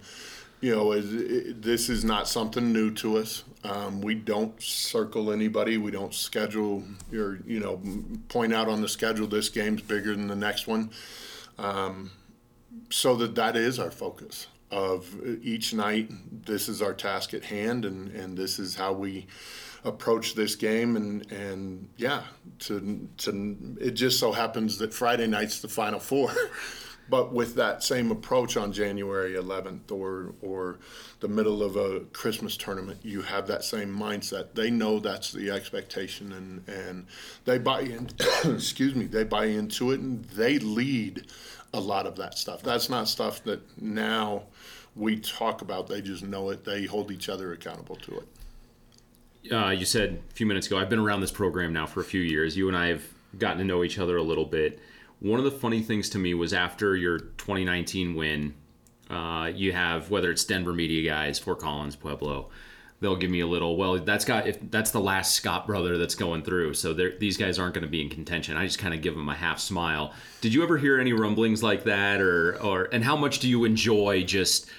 you 0.61 0.75
know, 0.75 0.93
it, 0.93 1.05
it, 1.05 1.63
this 1.63 1.89
is 1.89 2.05
not 2.05 2.29
something 2.29 2.73
new 2.73 2.91
to 2.95 3.19
us. 3.19 3.45
Um, 3.65 4.01
we 4.01 4.15
don't 4.15 4.61
circle 4.63 5.33
anybody. 5.33 5.77
We 5.77 5.91
don't 5.91 6.15
schedule 6.15 6.83
or 7.13 7.41
you 7.47 7.61
know 7.61 7.81
point 8.29 8.55
out 8.55 8.69
on 8.69 8.81
the 8.81 8.89
schedule 8.89 9.27
this 9.27 9.49
game's 9.49 9.83
bigger 9.83 10.15
than 10.15 10.29
the 10.29 10.37
next 10.37 10.67
one. 10.67 10.91
Um, 11.59 12.11
so 12.91 13.17
that 13.17 13.35
that 13.35 13.57
is 13.57 13.79
our 13.79 13.91
focus 13.91 14.47
of 14.71 15.09
each 15.43 15.75
night. 15.75 16.11
This 16.47 16.69
is 16.69 16.81
our 16.83 16.95
task 16.95 17.35
at 17.35 17.45
hand, 17.45 17.85
and 17.85 18.11
and 18.11 18.37
this 18.37 18.59
is 18.59 18.75
how 18.75 18.93
we 18.93 19.27
approach 19.85 20.35
this 20.35 20.57
game 20.57 20.97
and 20.97 21.31
and 21.31 21.89
yeah 21.97 22.23
to 22.59 23.09
to 23.17 23.77
it 23.81 23.93
just 23.93 24.19
so 24.19 24.33
happens 24.33 24.79
that 24.79 24.93
Friday 24.93 25.29
night's 25.29 25.61
the 25.61 25.69
final 25.69 26.01
four 26.01 26.33
but 27.09 27.33
with 27.33 27.55
that 27.55 27.83
same 27.83 28.11
approach 28.11 28.57
on 28.57 28.73
January 28.73 29.35
11th 29.35 29.91
or 29.93 30.35
or 30.43 30.79
the 31.21 31.29
middle 31.29 31.63
of 31.63 31.77
a 31.77 32.01
Christmas 32.13 32.57
tournament, 32.57 33.01
you 33.03 33.23
have 33.23 33.47
that 33.47 33.65
same 33.65 33.97
mindset. 33.97 34.55
They 34.55 34.71
know 34.71 34.99
that's 34.99 35.33
the 35.33 35.51
expectation, 35.51 36.33
and 36.33 36.69
and 36.69 37.07
they 37.45 37.59
buy 37.59 37.81
in. 37.83 38.09
excuse 38.45 38.95
me, 38.95 39.07
they 39.07 39.25
buy 39.25 39.47
into 39.47 39.93
it, 39.93 40.01
and 40.01 40.25
they 40.27 40.59
lead 40.59 41.27
a 41.73 41.81
lot 41.81 42.07
of 42.07 42.17
that 42.17 42.39
stuff. 42.39 42.63
That's 42.63 42.89
not 42.89 43.09
stuff 43.09 43.43
that 43.45 43.61
now 43.81 44.45
we 44.95 45.17
talk 45.17 45.63
about. 45.63 45.89
They 45.89 46.01
just 46.01 46.25
know 46.25 46.51
it. 46.51 46.65
They 46.65 46.85
hold 46.87 47.11
each 47.11 47.29
other 47.29 47.53
accountable 47.53 47.97
to 47.97 48.19
it. 48.19 49.53
Uh, 49.53 49.71
you 49.71 49.85
said 49.85 50.23
a 50.29 50.35
few 50.35 50.47
minutes 50.47 50.67
ago. 50.67 50.79
I've 50.79 50.89
been 50.89 50.99
around 50.99 51.21
this 51.21 51.31
program 51.31 51.73
now 51.73 51.87
for 51.87 52.01
a 52.01 52.05
few 52.05 52.21
years. 52.21 52.57
You 52.57 52.69
and 52.69 52.77
I 52.77 52.89
have 52.89 53.03
gotten 53.39 53.59
to 53.59 53.65
know 53.65 53.85
each 53.85 53.99
other 53.99 54.17
a 54.17 54.23
little 54.23 54.45
bit 54.45 54.81
one 55.21 55.39
of 55.39 55.45
the 55.45 55.51
funny 55.51 55.83
things 55.83 56.09
to 56.11 56.19
me 56.19 56.35
was 56.35 56.53
after 56.53 56.97
your 56.97 57.19
2019 57.19 58.15
win, 58.15 58.55
uh, 59.09 59.51
you 59.55 59.73
have 59.73 60.11
whether 60.11 60.31
it's 60.31 60.45
Denver 60.45 60.73
media 60.73 61.09
guys, 61.09 61.39
Fort 61.39 61.61
Collins, 61.61 61.97
Pueblo. 61.97 62.51
They'll 62.99 63.17
give 63.17 63.31
me 63.31 63.41
a 63.41 63.47
little. 63.47 63.77
Well, 63.77 63.99
that's 63.99 64.25
got 64.25 64.47
if 64.47 64.59
that's 64.71 64.91
the 64.91 65.01
last 65.01 65.35
Scott 65.35 65.67
brother 65.67 65.99
that's 65.99 66.15
going 66.15 66.43
through, 66.43 66.75
so 66.75 66.95
these 66.95 67.37
guys 67.37 67.59
aren't 67.59 67.75
going 67.75 67.85
to 67.85 67.91
be 67.91 68.01
in 68.01 68.09
contention. 68.09 68.57
I 68.57 68.65
just 68.65 68.79
kind 68.79 68.95
of 68.95 69.03
give 69.03 69.15
them 69.15 69.29
a 69.29 69.35
half 69.35 69.61
smile. 69.61 70.15
Did 70.41 70.55
you 70.55 70.63
ever 70.63 70.79
hear 70.79 70.99
any 70.99 71.13
rumblings 71.13 71.63
like 71.63 71.85
that, 71.85 72.23
or 72.23 72.59
or 72.63 72.89
and 72.93 73.05
how 73.05 73.15
much 73.15 73.41
do 73.41 73.51
you 73.51 73.67
enjoy 73.67 74.23
just 74.23 74.71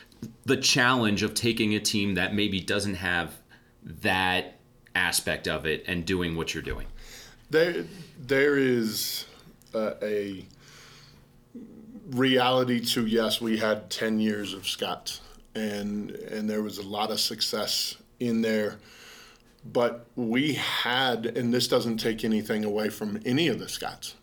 the 0.45 0.57
challenge 0.57 1.21
of 1.21 1.35
taking 1.35 1.75
a 1.75 1.79
team 1.79 2.15
that 2.15 2.33
maybe 2.33 2.59
doesn't 2.59 2.95
have 2.95 3.35
that 3.83 4.59
aspect 4.95 5.47
of 5.47 5.67
it 5.67 5.83
and 5.87 6.03
doing 6.03 6.35
what 6.35 6.55
you're 6.55 6.63
doing? 6.63 6.87
There, 7.51 7.85
there 8.19 8.57
is 8.57 9.26
uh, 9.77 9.95
a 10.01 10.45
reality 12.09 12.79
to 12.79 13.05
yes, 13.05 13.41
we 13.41 13.57
had 13.57 13.89
10 13.89 14.19
years 14.19 14.53
of 14.53 14.67
Scott, 14.67 15.19
and 15.55 16.11
and 16.11 16.49
there 16.49 16.61
was 16.61 16.77
a 16.77 16.83
lot 16.83 17.11
of 17.11 17.19
success 17.19 17.95
in 18.19 18.41
there. 18.41 18.77
But 19.65 20.05
we 20.15 20.53
had, 20.53 21.25
and 21.25 21.53
this 21.53 21.67
doesn't 21.67 21.97
take 21.97 22.23
anything 22.23 22.63
away 22.63 22.89
from 22.89 23.19
any 23.25 23.49
of 23.49 23.59
the 23.59 23.67
Scotts, 23.67 24.15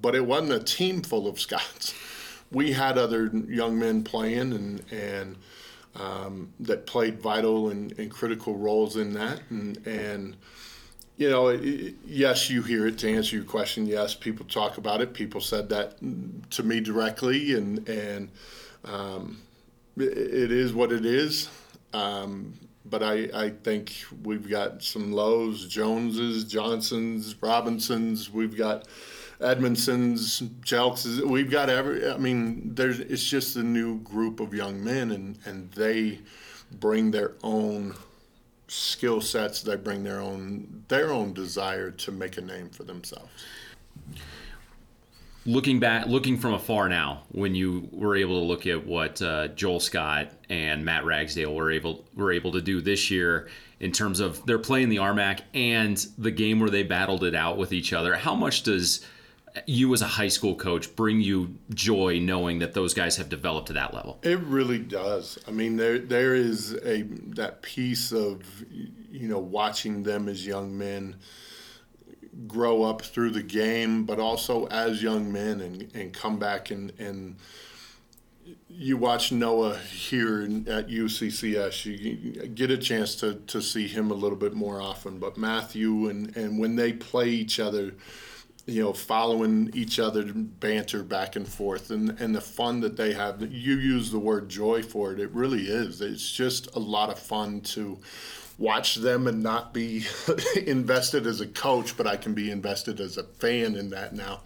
but 0.00 0.14
it 0.14 0.24
wasn't 0.24 0.52
a 0.52 0.60
team 0.60 1.02
full 1.02 1.26
of 1.26 1.40
Scotts. 1.46 1.94
We 2.52 2.72
had 2.72 2.96
other 2.96 3.30
young 3.48 3.78
men 3.78 4.04
playing 4.04 4.52
and 4.52 4.92
and 4.92 5.36
um, 5.96 6.52
that 6.60 6.86
played 6.86 7.20
vital 7.20 7.70
and, 7.70 7.98
and 7.98 8.10
critical 8.10 8.56
roles 8.56 8.96
in 8.96 9.14
that, 9.14 9.40
and 9.50 9.84
and 9.86 10.36
you 11.16 11.30
know, 11.30 11.50
yes, 11.50 12.50
you 12.50 12.62
hear 12.62 12.86
it. 12.86 12.98
To 12.98 13.10
answer 13.10 13.36
your 13.36 13.44
question, 13.44 13.86
yes, 13.86 14.14
people 14.14 14.44
talk 14.44 14.76
about 14.76 15.00
it. 15.00 15.14
People 15.14 15.40
said 15.40 15.68
that 15.70 15.98
to 16.50 16.62
me 16.62 16.80
directly, 16.80 17.54
and 17.54 17.88
and 17.88 18.30
um, 18.84 19.40
it 19.96 20.52
is 20.52 20.74
what 20.74 20.92
it 20.92 21.06
is. 21.06 21.48
Um, 21.94 22.54
but 22.84 23.02
I, 23.02 23.28
I 23.34 23.50
think 23.50 23.94
we've 24.22 24.48
got 24.48 24.82
some 24.82 25.12
Lows, 25.12 25.66
Joneses, 25.66 26.44
Johnsons, 26.44 27.34
Robinsons. 27.40 28.30
We've 28.30 28.56
got 28.56 28.86
Edmondsons, 29.40 30.42
Jelks. 30.60 31.20
We've 31.22 31.50
got 31.50 31.70
every. 31.70 32.08
I 32.10 32.18
mean, 32.18 32.74
there's. 32.74 33.00
It's 33.00 33.24
just 33.24 33.56
a 33.56 33.62
new 33.62 34.00
group 34.00 34.38
of 34.38 34.52
young 34.52 34.84
men, 34.84 35.10
and 35.10 35.38
and 35.46 35.72
they 35.72 36.20
bring 36.70 37.10
their 37.10 37.34
own 37.42 37.94
skill 38.68 39.20
sets 39.20 39.62
they 39.62 39.76
bring 39.76 40.02
their 40.02 40.20
own 40.20 40.84
their 40.88 41.12
own 41.12 41.32
desire 41.32 41.90
to 41.90 42.12
make 42.12 42.36
a 42.36 42.40
name 42.40 42.68
for 42.68 42.84
themselves. 42.84 43.30
Looking 45.44 45.78
back 45.78 46.06
looking 46.06 46.36
from 46.36 46.54
afar 46.54 46.88
now 46.88 47.22
when 47.30 47.54
you 47.54 47.88
were 47.92 48.16
able 48.16 48.40
to 48.40 48.46
look 48.46 48.66
at 48.66 48.84
what 48.84 49.22
uh, 49.22 49.48
joel 49.48 49.78
scott 49.78 50.32
and 50.48 50.84
matt 50.84 51.04
ragsdale 51.04 51.54
were 51.54 51.70
able 51.70 52.04
were 52.16 52.32
able 52.32 52.50
to 52.52 52.60
do 52.60 52.80
this 52.80 53.12
year 53.12 53.48
in 53.78 53.92
terms 53.92 54.18
of 54.18 54.44
they're 54.46 54.58
playing 54.58 54.88
the 54.88 54.96
RMAC 54.96 55.42
and 55.54 56.04
the 56.18 56.32
game 56.32 56.58
where 56.58 56.70
they 56.70 56.82
battled 56.82 57.22
it 57.22 57.36
out 57.36 57.58
with 57.58 57.72
each 57.72 57.92
other 57.92 58.16
how 58.16 58.34
much 58.34 58.64
does 58.64 59.06
you 59.66 59.92
as 59.94 60.02
a 60.02 60.06
high 60.06 60.28
school 60.28 60.54
coach 60.54 60.94
bring 60.94 61.20
you 61.20 61.56
joy 61.70 62.18
knowing 62.18 62.58
that 62.58 62.74
those 62.74 62.94
guys 62.94 63.16
have 63.16 63.28
developed 63.28 63.68
to 63.68 63.72
that 63.74 63.94
level? 63.94 64.18
It 64.22 64.40
really 64.40 64.78
does. 64.78 65.38
I 65.48 65.50
mean, 65.50 65.76
there 65.76 65.98
there 65.98 66.34
is 66.34 66.74
a 66.84 67.02
that 67.36 67.62
piece 67.62 68.12
of 68.12 68.42
you 69.10 69.28
know 69.28 69.38
watching 69.38 70.02
them 70.02 70.28
as 70.28 70.46
young 70.46 70.76
men 70.76 71.16
grow 72.46 72.82
up 72.82 73.02
through 73.02 73.30
the 73.30 73.42
game, 73.42 74.04
but 74.04 74.18
also 74.18 74.66
as 74.66 75.02
young 75.02 75.32
men 75.32 75.60
and, 75.60 75.90
and 75.94 76.12
come 76.12 76.38
back 76.38 76.70
and 76.70 76.92
and 76.98 77.36
you 78.68 78.96
watch 78.96 79.32
Noah 79.32 79.78
here 79.78 80.42
at 80.42 80.88
UCCS, 80.88 81.84
you 81.86 82.46
get 82.48 82.70
a 82.70 82.78
chance 82.78 83.16
to, 83.16 83.34
to 83.46 83.60
see 83.60 83.88
him 83.88 84.10
a 84.10 84.14
little 84.14 84.36
bit 84.36 84.54
more 84.54 84.80
often. 84.80 85.18
But 85.18 85.36
Matthew 85.36 86.08
and, 86.08 86.36
and 86.36 86.58
when 86.58 86.76
they 86.76 86.92
play 86.92 87.28
each 87.28 87.58
other, 87.58 87.94
you 88.66 88.82
know, 88.82 88.92
following 88.92 89.70
each 89.74 90.00
other 90.00 90.24
banter 90.34 91.04
back 91.04 91.36
and 91.36 91.46
forth 91.46 91.90
and, 91.90 92.20
and 92.20 92.34
the 92.34 92.40
fun 92.40 92.80
that 92.80 92.96
they 92.96 93.12
have. 93.12 93.40
You 93.40 93.76
use 93.76 94.10
the 94.10 94.18
word 94.18 94.48
joy 94.48 94.82
for 94.82 95.12
it. 95.12 95.20
It 95.20 95.30
really 95.30 95.68
is. 95.68 96.00
It's 96.00 96.32
just 96.32 96.74
a 96.74 96.80
lot 96.80 97.08
of 97.08 97.18
fun 97.18 97.60
to 97.60 97.98
watch 98.58 98.96
them 98.96 99.28
and 99.28 99.42
not 99.42 99.72
be 99.72 100.04
invested 100.66 101.26
as 101.26 101.40
a 101.40 101.46
coach, 101.46 101.96
but 101.96 102.08
I 102.08 102.16
can 102.16 102.34
be 102.34 102.50
invested 102.50 103.00
as 103.00 103.18
a 103.18 103.22
fan 103.22 103.76
in 103.76 103.90
that 103.90 104.14
now 104.14 104.40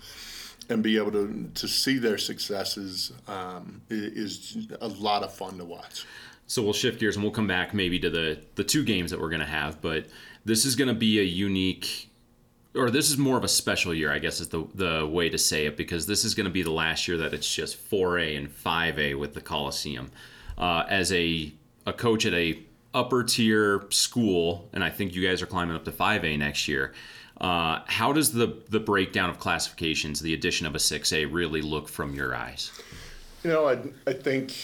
and 0.68 0.82
be 0.82 0.98
able 0.98 1.12
to, 1.12 1.50
to 1.54 1.66
see 1.66 1.98
their 1.98 2.18
successes 2.18 3.12
um, 3.26 3.80
is 3.88 4.68
a 4.80 4.88
lot 4.88 5.22
of 5.22 5.32
fun 5.32 5.58
to 5.58 5.64
watch. 5.64 6.06
So 6.46 6.62
we'll 6.62 6.72
shift 6.72 7.00
gears 7.00 7.16
and 7.16 7.24
we'll 7.24 7.32
come 7.32 7.46
back 7.46 7.72
maybe 7.72 7.98
to 8.00 8.10
the, 8.10 8.42
the 8.56 8.64
two 8.64 8.84
games 8.84 9.10
that 9.12 9.20
we're 9.20 9.30
going 9.30 9.40
to 9.40 9.46
have, 9.46 9.80
but 9.80 10.06
this 10.44 10.64
is 10.64 10.76
going 10.76 10.88
to 10.88 10.94
be 10.94 11.20
a 11.20 11.24
unique 11.24 12.09
or 12.74 12.90
this 12.90 13.10
is 13.10 13.18
more 13.18 13.36
of 13.36 13.44
a 13.44 13.48
special 13.48 13.92
year, 13.92 14.12
I 14.12 14.18
guess 14.18 14.40
is 14.40 14.48
the 14.48 14.64
the 14.74 15.06
way 15.06 15.28
to 15.28 15.38
say 15.38 15.66
it, 15.66 15.76
because 15.76 16.06
this 16.06 16.24
is 16.24 16.34
going 16.34 16.44
to 16.44 16.52
be 16.52 16.62
the 16.62 16.70
last 16.70 17.08
year 17.08 17.16
that 17.18 17.34
it's 17.34 17.52
just 17.52 17.90
4A 17.90 18.36
and 18.36 18.48
5A 18.48 19.18
with 19.18 19.34
the 19.34 19.40
Coliseum. 19.40 20.10
Uh, 20.56 20.84
as 20.88 21.12
a 21.12 21.52
a 21.86 21.92
coach 21.92 22.26
at 22.26 22.34
a 22.34 22.62
upper 22.92 23.24
tier 23.24 23.84
school, 23.90 24.68
and 24.72 24.84
I 24.84 24.90
think 24.90 25.14
you 25.14 25.26
guys 25.26 25.42
are 25.42 25.46
climbing 25.46 25.74
up 25.74 25.84
to 25.84 25.92
5A 25.92 26.38
next 26.38 26.68
year. 26.68 26.92
Uh, 27.40 27.80
how 27.86 28.12
does 28.12 28.32
the 28.32 28.58
the 28.68 28.80
breakdown 28.80 29.30
of 29.30 29.38
classifications, 29.38 30.20
the 30.20 30.34
addition 30.34 30.66
of 30.66 30.74
a 30.74 30.78
6A, 30.78 31.32
really 31.32 31.62
look 31.62 31.88
from 31.88 32.14
your 32.14 32.34
eyes? 32.34 32.70
You 33.42 33.50
know, 33.50 33.68
I, 33.68 33.78
I 34.06 34.12
think 34.12 34.54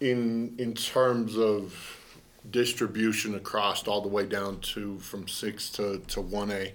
in 0.00 0.54
in 0.58 0.74
terms 0.74 1.38
of 1.38 2.02
distribution 2.50 3.34
across 3.34 3.86
all 3.88 4.00
the 4.00 4.08
way 4.08 4.26
down 4.26 4.60
to 4.60 4.98
from 4.98 5.26
six 5.26 5.70
to 5.70 5.98
to 6.08 6.20
one 6.20 6.50
A 6.50 6.74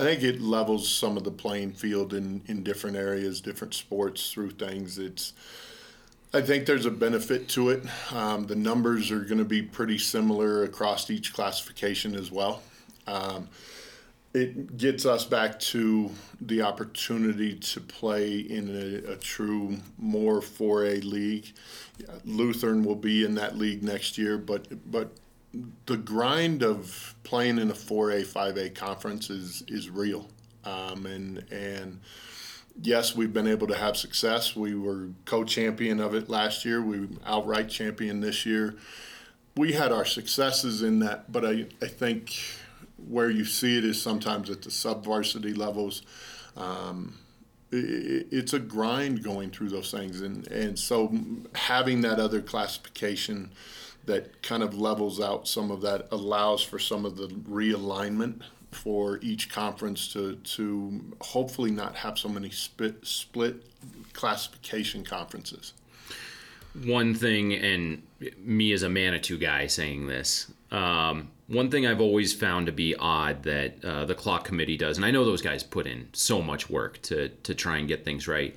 I 0.00 0.02
think 0.02 0.22
it 0.22 0.40
levels 0.40 0.88
some 0.88 1.18
of 1.18 1.24
the 1.24 1.30
playing 1.30 1.72
field 1.72 2.14
in, 2.14 2.40
in 2.46 2.62
different 2.62 2.96
areas, 2.96 3.42
different 3.42 3.74
sports 3.74 4.32
through 4.32 4.52
things. 4.52 4.98
It's 4.98 5.34
I 6.32 6.40
think 6.40 6.64
there's 6.64 6.86
a 6.86 6.90
benefit 6.90 7.50
to 7.50 7.68
it. 7.68 7.84
Um, 8.10 8.46
the 8.46 8.56
numbers 8.56 9.10
are 9.10 9.20
going 9.20 9.40
to 9.40 9.44
be 9.44 9.60
pretty 9.60 9.98
similar 9.98 10.64
across 10.64 11.10
each 11.10 11.34
classification 11.34 12.14
as 12.14 12.30
well. 12.32 12.62
Um, 13.06 13.48
it 14.32 14.78
gets 14.78 15.04
us 15.04 15.26
back 15.26 15.60
to 15.60 16.10
the 16.40 16.62
opportunity 16.62 17.56
to 17.56 17.80
play 17.80 18.38
in 18.38 19.04
a, 19.06 19.12
a 19.12 19.16
true 19.16 19.76
more 19.98 20.40
4A 20.40 21.04
league. 21.04 21.52
Lutheran 22.24 22.84
will 22.84 22.94
be 22.94 23.22
in 23.22 23.34
that 23.34 23.58
league 23.58 23.82
next 23.82 24.16
year, 24.16 24.38
but 24.38 24.66
but 24.90 25.10
the 25.86 25.96
grind 25.96 26.62
of 26.62 27.14
playing 27.24 27.58
in 27.58 27.70
a 27.70 27.74
4A 27.74 28.26
5A 28.26 28.74
conference 28.74 29.30
is 29.30 29.62
is 29.66 29.90
real, 29.90 30.28
um, 30.64 31.06
and 31.06 31.44
and 31.50 32.00
yes, 32.80 33.16
we've 33.16 33.32
been 33.32 33.48
able 33.48 33.66
to 33.66 33.76
have 33.76 33.96
success. 33.96 34.54
We 34.54 34.74
were 34.74 35.08
co-champion 35.24 36.00
of 36.00 36.14
it 36.14 36.28
last 36.28 36.64
year. 36.64 36.80
We 36.80 37.08
outright 37.26 37.68
champion 37.68 38.20
this 38.20 38.46
year. 38.46 38.76
We 39.56 39.72
had 39.72 39.90
our 39.90 40.04
successes 40.04 40.82
in 40.82 41.00
that, 41.00 41.32
but 41.32 41.44
I 41.44 41.66
I 41.82 41.86
think 41.86 42.36
where 43.08 43.30
you 43.30 43.44
see 43.44 43.78
it 43.78 43.84
is 43.84 44.00
sometimes 44.00 44.50
at 44.50 44.62
the 44.62 44.70
sub 44.70 45.04
varsity 45.04 45.54
levels. 45.54 46.02
Um, 46.56 47.18
it, 47.72 48.28
it's 48.30 48.52
a 48.52 48.58
grind 48.58 49.22
going 49.22 49.50
through 49.50 49.70
those 49.70 49.90
things, 49.90 50.20
and, 50.20 50.46
and 50.48 50.78
so 50.78 51.12
having 51.54 52.02
that 52.02 52.18
other 52.18 52.40
classification 52.40 53.52
that 54.06 54.42
kind 54.42 54.62
of 54.62 54.74
levels 54.76 55.20
out 55.20 55.46
some 55.46 55.70
of 55.70 55.80
that 55.82 56.08
allows 56.10 56.62
for 56.62 56.78
some 56.78 57.04
of 57.04 57.16
the 57.16 57.28
realignment 57.28 58.42
for 58.72 59.18
each 59.20 59.50
conference 59.50 60.12
to 60.12 60.36
to 60.36 61.00
hopefully 61.20 61.70
not 61.70 61.96
have 61.96 62.18
so 62.18 62.28
many 62.28 62.50
split 62.50 62.96
split 63.02 63.62
classification 64.12 65.04
conferences. 65.04 65.72
One 66.84 67.14
thing, 67.14 67.52
and 67.54 68.02
me 68.38 68.72
as 68.72 68.84
a 68.84 68.88
Manitou 68.88 69.38
guy 69.38 69.66
saying 69.66 70.06
this, 70.06 70.52
um, 70.70 71.30
one 71.48 71.68
thing 71.68 71.84
I've 71.84 72.00
always 72.00 72.32
found 72.32 72.66
to 72.66 72.72
be 72.72 72.94
odd 72.94 73.42
that 73.42 73.84
uh, 73.84 74.04
the 74.04 74.14
clock 74.14 74.44
committee 74.44 74.76
does, 74.76 74.96
and 74.96 75.04
I 75.04 75.10
know 75.10 75.24
those 75.24 75.42
guys 75.42 75.64
put 75.64 75.88
in 75.88 76.08
so 76.12 76.40
much 76.40 76.70
work 76.70 77.02
to 77.02 77.28
to 77.28 77.54
try 77.54 77.78
and 77.78 77.88
get 77.88 78.04
things 78.04 78.28
right. 78.28 78.54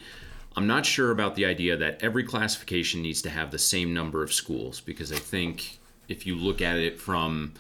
I'm 0.56 0.68
not 0.68 0.86
sure 0.86 1.12
about 1.12 1.36
the 1.36 1.46
idea 1.46 1.78
that 1.78 2.04
every 2.04 2.24
classification 2.24 3.02
needs 3.02 3.22
to 3.24 3.30
have 3.30 3.52
the 3.52 3.60
same 3.60 3.94
number 3.94 4.24
of 4.24 4.32
schools 4.32 4.82
because 4.82 5.12
I 5.12 5.16
think 5.16 5.80
if 6.08 6.28
you 6.28 6.36
look 6.36 6.62
at 6.62 6.78
it 6.78 7.00
from 7.00 7.54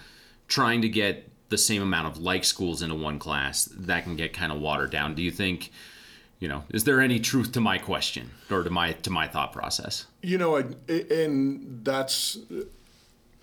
trying 0.48 0.82
to 0.82 0.90
get 0.90 1.30
the 1.50 1.58
same 1.58 1.82
amount 1.82 2.08
of 2.08 2.18
like 2.22 2.44
schools 2.44 2.82
into 2.82 2.96
one 2.96 3.20
class, 3.20 3.66
that 3.66 4.04
can 4.04 4.16
get 4.16 4.34
kind 4.34 4.52
of 4.52 4.60
watered 4.60 4.92
down. 4.92 5.16
Do 5.16 5.22
you 5.22 5.32
think? 5.32 5.72
You 6.40 6.50
know, 6.50 6.66
is 6.72 6.84
there 6.84 7.00
any 7.00 7.22
truth 7.22 7.54
to 7.54 7.62
my 7.62 7.78
question 7.78 8.32
or 8.52 8.64
to 8.64 8.70
my 8.70 8.92
to 8.92 9.10
my 9.10 9.30
thought 9.30 9.54
process? 9.54 10.08
You 10.22 10.38
know, 10.38 10.58
and 10.88 11.86
that's 11.86 12.38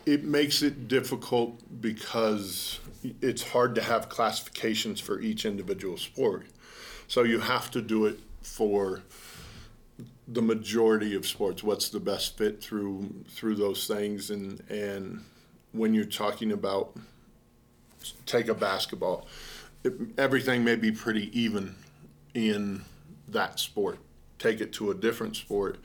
it 0.05 0.25
makes 0.25 0.63
it 0.63 0.87
difficult 0.87 1.81
because 1.81 2.79
it's 3.23 3.43
hard 3.43 3.75
to 3.77 3.83
have 3.83 4.09
classifications 4.09 5.01
for 5.01 5.19
each 5.21 5.47
individual 5.47 5.97
sport. 5.97 6.47
So 7.09 7.23
you 7.23 7.41
have 7.41 7.71
to 7.71 7.81
do 7.81 8.05
it 8.07 8.19
for 8.43 9.03
the 10.33 10.43
majority 10.43 11.15
of 11.15 11.27
sports. 11.27 11.63
What's 11.63 11.89
the 11.89 12.01
best 12.01 12.39
fit 12.39 12.63
through 12.63 13.25
through 13.29 13.57
those 13.57 13.87
things 13.87 14.31
and 14.31 14.63
and 14.71 15.25
when 15.73 15.95
you're 15.95 16.05
talking 16.05 16.53
about 16.53 16.97
take 18.27 18.49
a 18.49 18.55
basketball, 18.55 19.27
it, 19.85 19.93
everything 20.19 20.65
may 20.65 20.77
be 20.77 20.91
pretty 20.91 21.39
even 21.39 21.75
in 22.35 22.83
that 23.29 23.59
sport. 23.59 23.99
Take 24.39 24.61
it 24.61 24.73
to 24.75 24.91
a 24.91 24.95
different 24.95 25.37
sport, 25.37 25.79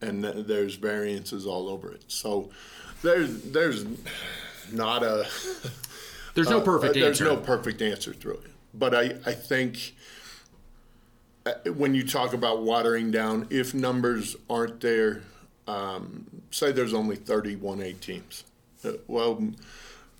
and 0.00 0.24
there's 0.24 0.76
variances 0.76 1.46
all 1.46 1.68
over 1.68 1.92
it. 1.92 2.04
So 2.08 2.50
there's 3.02 3.42
there's 3.42 3.84
not 4.72 5.02
a 5.02 5.26
there's 6.34 6.48
no 6.48 6.60
perfect 6.60 6.96
uh, 6.96 7.00
there's 7.00 7.20
answer. 7.20 7.24
no 7.24 7.36
perfect 7.36 7.82
answer 7.82 8.12
through 8.12 8.34
it. 8.44 8.50
But 8.72 8.94
I 8.94 9.16
I 9.26 9.32
think 9.32 9.76
uh, 9.76 10.00
when 11.74 11.94
you 11.94 12.06
talk 12.06 12.32
about 12.32 12.62
watering 12.62 13.10
down, 13.10 13.46
if 13.50 13.74
numbers 13.74 14.36
aren't 14.48 14.80
there, 14.80 15.22
um, 15.66 16.26
say 16.50 16.72
there's 16.72 16.94
only 16.94 17.16
31 17.16 17.80
A 17.82 17.92
teams. 17.94 18.44
Uh, 18.84 18.92
well, 19.06 19.42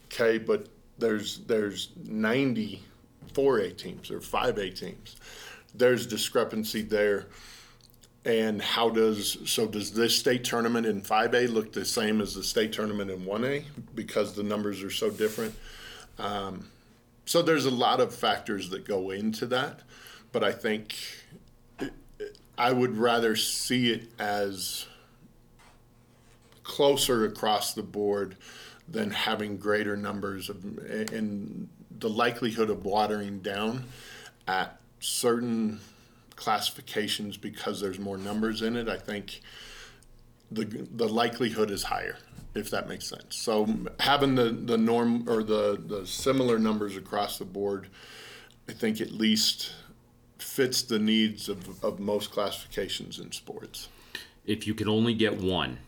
okay, 0.07 0.39
but 0.39 0.67
there's 0.99 1.39
there's 1.41 1.91
94 2.05 3.59
A 3.59 3.71
teams 3.71 4.11
or 4.11 4.21
5 4.21 4.59
A 4.59 4.71
teams. 4.71 5.17
There's 5.75 6.07
discrepancy 6.07 6.83
there 6.83 7.27
and 8.25 8.61
how 8.61 8.91
does 8.91 9.39
so 9.47 9.67
does 9.67 9.93
this 9.93 10.17
state 10.19 10.45
tournament 10.45 10.87
in 10.87 11.01
5A 11.01 11.53
look 11.53 11.73
the 11.73 11.85
same 11.85 12.21
as 12.21 12.35
the 12.35 12.43
state 12.43 12.73
tournament 12.73 13.11
in 13.11 13.21
1A 13.21 13.65
because 13.95 14.35
the 14.35 14.43
numbers 14.43 14.83
are 14.83 14.91
so 14.91 15.11
different? 15.11 15.55
Um, 16.19 16.69
so 17.25 17.41
there's 17.41 17.65
a 17.65 17.71
lot 17.71 18.01
of 18.01 18.15
factors 18.15 18.69
that 18.71 18.85
go 18.85 19.11
into 19.11 19.47
that, 19.47 19.81
but 20.33 20.45
I 20.45 20.53
think 20.53 20.95
I 22.57 22.73
would 22.73 22.97
rather 22.97 23.37
see 23.37 23.91
it 23.91 24.09
as 24.19 24.87
closer 26.63 27.25
across 27.25 27.75
the 27.75 27.83
board 27.83 28.37
than 28.89 29.11
having 29.11 29.57
greater 29.57 29.97
numbers 29.97 30.49
of 30.49 30.65
and 30.65 31.69
the 31.99 32.09
likelihood 32.09 32.71
of 32.71 32.85
watering 32.85 33.41
down 33.41 33.85
at 34.47 34.81
certain 35.01 35.81
classifications 36.37 37.37
because 37.37 37.81
there's 37.81 37.99
more 37.99 38.17
numbers 38.17 38.63
in 38.63 38.77
it, 38.77 38.89
I 38.89 38.97
think 38.97 39.41
the 40.51 40.65
the 40.65 41.09
likelihood 41.09 41.71
is 41.71 41.85
higher, 41.85 42.17
if 42.55 42.71
that 42.71 42.89
makes 42.89 43.07
sense. 43.07 43.37
So 43.37 43.69
having 44.01 44.35
the, 44.35 44.51
the 44.51 44.79
norm 44.79 45.29
or 45.29 45.43
the, 45.43 45.81
the 45.87 46.07
similar 46.07 46.59
numbers 46.59 46.97
across 46.97 47.39
the 47.39 47.45
board, 47.45 47.89
I 48.69 48.73
think 48.73 49.01
at 49.01 49.13
least 49.13 49.73
fits 50.43 50.83
the 50.83 50.99
needs 50.99 51.49
of, 51.49 51.83
of 51.85 52.01
most 52.01 52.31
classifications 52.31 53.19
in 53.19 53.33
sports. 53.33 53.89
If 54.47 54.67
you 54.67 54.75
could 54.75 54.89
only 54.89 55.15
get 55.15 55.39
one, 55.39 55.79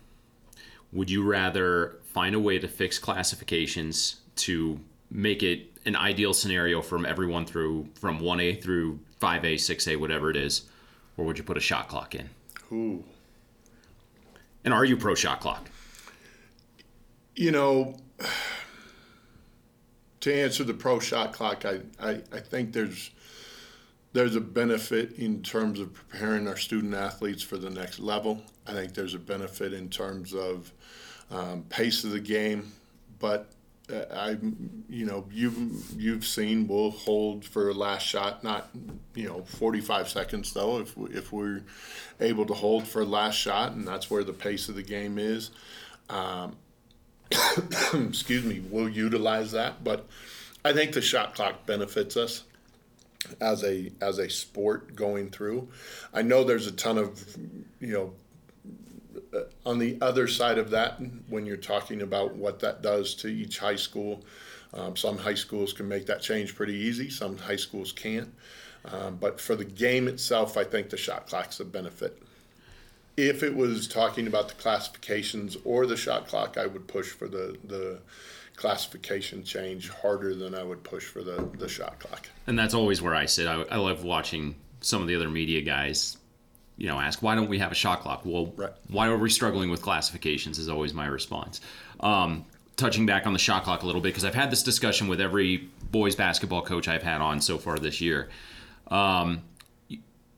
would 0.92 1.10
you 1.10 1.22
rather 1.22 1.96
find 2.04 2.34
a 2.34 2.40
way 2.40 2.58
to 2.58 2.68
fix 2.68 2.98
classifications 2.98 4.16
to 4.36 4.78
make 5.10 5.42
it 5.42 5.70
an 5.84 5.96
ideal 5.96 6.32
scenario 6.32 6.80
from 6.80 7.04
everyone 7.04 7.44
through 7.44 7.88
from 7.94 8.20
1A 8.20 8.62
through 8.62 9.00
5A, 9.20 9.54
6A, 9.54 9.98
whatever 9.98 10.30
it 10.30 10.36
is, 10.36 10.62
or 11.16 11.24
would 11.24 11.38
you 11.38 11.44
put 11.44 11.56
a 11.56 11.60
shot 11.60 11.88
clock 11.88 12.14
in? 12.14 12.30
Ooh. 12.70 13.02
And 14.64 14.72
are 14.72 14.84
you 14.84 14.96
pro 14.96 15.14
shot 15.14 15.40
clock? 15.40 15.68
You 17.34 17.50
know, 17.50 17.96
to 20.20 20.34
answer 20.34 20.64
the 20.64 20.74
pro 20.74 21.00
shot 21.00 21.32
clock, 21.32 21.64
I, 21.64 21.80
I, 22.00 22.20
I 22.32 22.40
think 22.40 22.72
there's 22.72 23.10
there's 24.12 24.37
a 24.37 24.40
benefit 24.40 25.18
in 25.18 25.42
terms 25.42 25.81
of 25.81 25.94
preparing 25.94 26.46
our 26.46 26.57
student 26.57 26.94
athletes 26.94 27.42
for 27.42 27.57
the 27.57 27.70
next 27.70 27.98
level. 27.98 28.42
I 28.66 28.72
think 28.72 28.94
there's 28.94 29.14
a 29.14 29.18
benefit 29.18 29.72
in 29.72 29.88
terms 29.88 30.35
of 30.35 30.70
um, 31.31 31.64
pace 31.68 32.05
of 32.05 32.11
the 32.11 32.20
game, 32.20 32.72
but 33.18 33.53
I, 33.90 34.37
you 34.88 35.07
know, 35.07 35.27
you've 35.31 36.01
you've 36.01 36.25
seen 36.25 36.68
we'll 36.68 36.90
hold 36.90 37.44
for 37.44 37.72
last 37.75 38.07
shot, 38.07 38.44
not 38.44 38.70
you 39.14 39.29
know 39.29 39.42
45 39.42 40.09
seconds 40.09 40.53
though. 40.53 40.79
If 40.79 40.96
we, 40.96 41.11
if 41.11 41.33
we're 41.33 41.62
able 42.20 42.46
to 42.46 42.55
hold 42.55 42.87
for 42.87 43.05
last 43.05 43.37
shot, 43.37 43.72
and 43.72 43.87
that's 43.87 44.11
where 44.11 44.25
the 44.25 44.33
pace 44.33 44.68
of 44.68 44.77
the 44.77 44.83
game 44.83 45.18
is. 45.18 45.51
Um, 46.09 46.57
excuse 47.94 48.44
me, 48.44 48.62
we'll 48.70 48.88
utilize 48.88 49.53
that, 49.53 49.83
but 49.83 50.07
I 50.64 50.72
think 50.72 50.92
the 50.92 51.03
shot 51.03 51.35
clock 51.35 51.66
benefits 51.66 52.16
us 52.16 52.44
as 53.40 53.64
a 53.64 53.92
as 54.00 54.18
a 54.18 54.28
sport 54.28 54.94
going 54.96 55.30
through. 55.30 55.68
I 56.12 56.22
know 56.22 56.44
there's 56.44 56.66
a 56.66 56.72
ton 56.72 56.98
of 56.98 57.37
you 57.80 57.92
know 57.92 58.12
uh, 59.35 59.44
on 59.64 59.78
the 59.78 59.98
other 60.00 60.28
side 60.28 60.58
of 60.58 60.70
that, 60.70 61.00
when 61.28 61.46
you're 61.46 61.56
talking 61.56 62.02
about 62.02 62.35
what 62.35 62.61
that 62.61 62.82
does 62.82 63.14
to 63.16 63.28
each 63.28 63.58
high 63.58 63.76
school, 63.76 64.24
um, 64.74 64.96
some 64.96 65.18
high 65.18 65.35
schools 65.35 65.72
can 65.72 65.88
make 65.88 66.06
that 66.06 66.22
change 66.22 66.54
pretty 66.54 66.74
easy. 66.74 67.11
Some 67.11 67.38
high 67.38 67.56
schools 67.56 67.92
can't. 67.92 68.32
Um, 68.85 69.16
but 69.16 69.40
for 69.40 69.54
the 69.54 69.64
game 69.64 70.08
itself, 70.08 70.56
I 70.56 70.64
think 70.64 70.90
the 70.90 70.96
shot 70.96 71.26
clock's 71.26 71.61
a 71.61 71.64
benefit. 71.64 72.20
If 73.16 73.42
it 73.42 73.54
was 73.54 73.87
talking 73.87 74.26
about 74.26 74.48
the 74.48 74.54
classifications 74.54 75.56
or 75.64 75.87
the 75.87 75.96
shot 75.96 76.26
clock, 76.26 76.56
I 76.56 76.66
would 76.66 76.88
push 76.88 77.08
for 77.08 77.28
the 77.28 77.56
the 77.64 78.00
classification 78.62 79.42
change 79.42 79.90
harder 79.90 80.37
than 80.37 80.55
I 80.55 80.62
would 80.62 80.85
push 80.85 81.05
for 81.05 81.22
the 81.22 81.48
the 81.59 81.68
shot 81.68 81.98
clock. 81.98 82.29
And 82.46 82.57
that's 82.57 82.75
always 82.75 83.03
where 83.03 83.14
I 83.14 83.27
sit. 83.27 83.48
I, 83.48 83.62
I 83.62 83.77
love 83.77 84.05
watching 84.05 84.55
some 84.81 85.03
of 85.03 85.09
the 85.09 85.16
other 85.16 85.29
media 85.29 85.62
guys 85.62 86.16
you 86.77 86.88
know, 86.88 86.98
ask 86.98 87.22
why 87.22 87.35
don't 87.35 87.48
we 87.48 87.59
have 87.59 87.72
a 87.72 87.75
shot 87.75 88.01
clock? 88.01 88.22
Well, 88.25 88.46
right. 88.57 88.70
why 88.88 89.09
are 89.09 89.18
we 89.18 89.31
struggling 89.31 89.68
with 89.68 89.83
classifications? 89.83 90.61
Is 90.61 90.68
always 90.68 90.94
my 90.94 91.07
response. 91.07 91.61
Um, 91.98 92.46
touching 92.77 93.05
back 93.05 93.27
on 93.27 93.33
the 93.33 93.38
shot 93.38 93.64
clock 93.64 93.83
a 93.83 93.87
little 93.87 94.01
bit 94.01 94.11
because 94.11 94.25
I've 94.25 94.35
had 94.35 94.51
this 94.51 94.62
discussion 94.62 95.09
with 95.09 95.20
every 95.20 95.68
boys 95.90 96.14
basketball 96.14 96.62
coach 96.62 96.87
I've 96.87 97.03
had 97.03 97.20
on 97.20 97.40
so 97.40 97.59
far 97.59 97.79
this 97.79 98.01
year. 98.01 98.31
Um, 98.88 99.42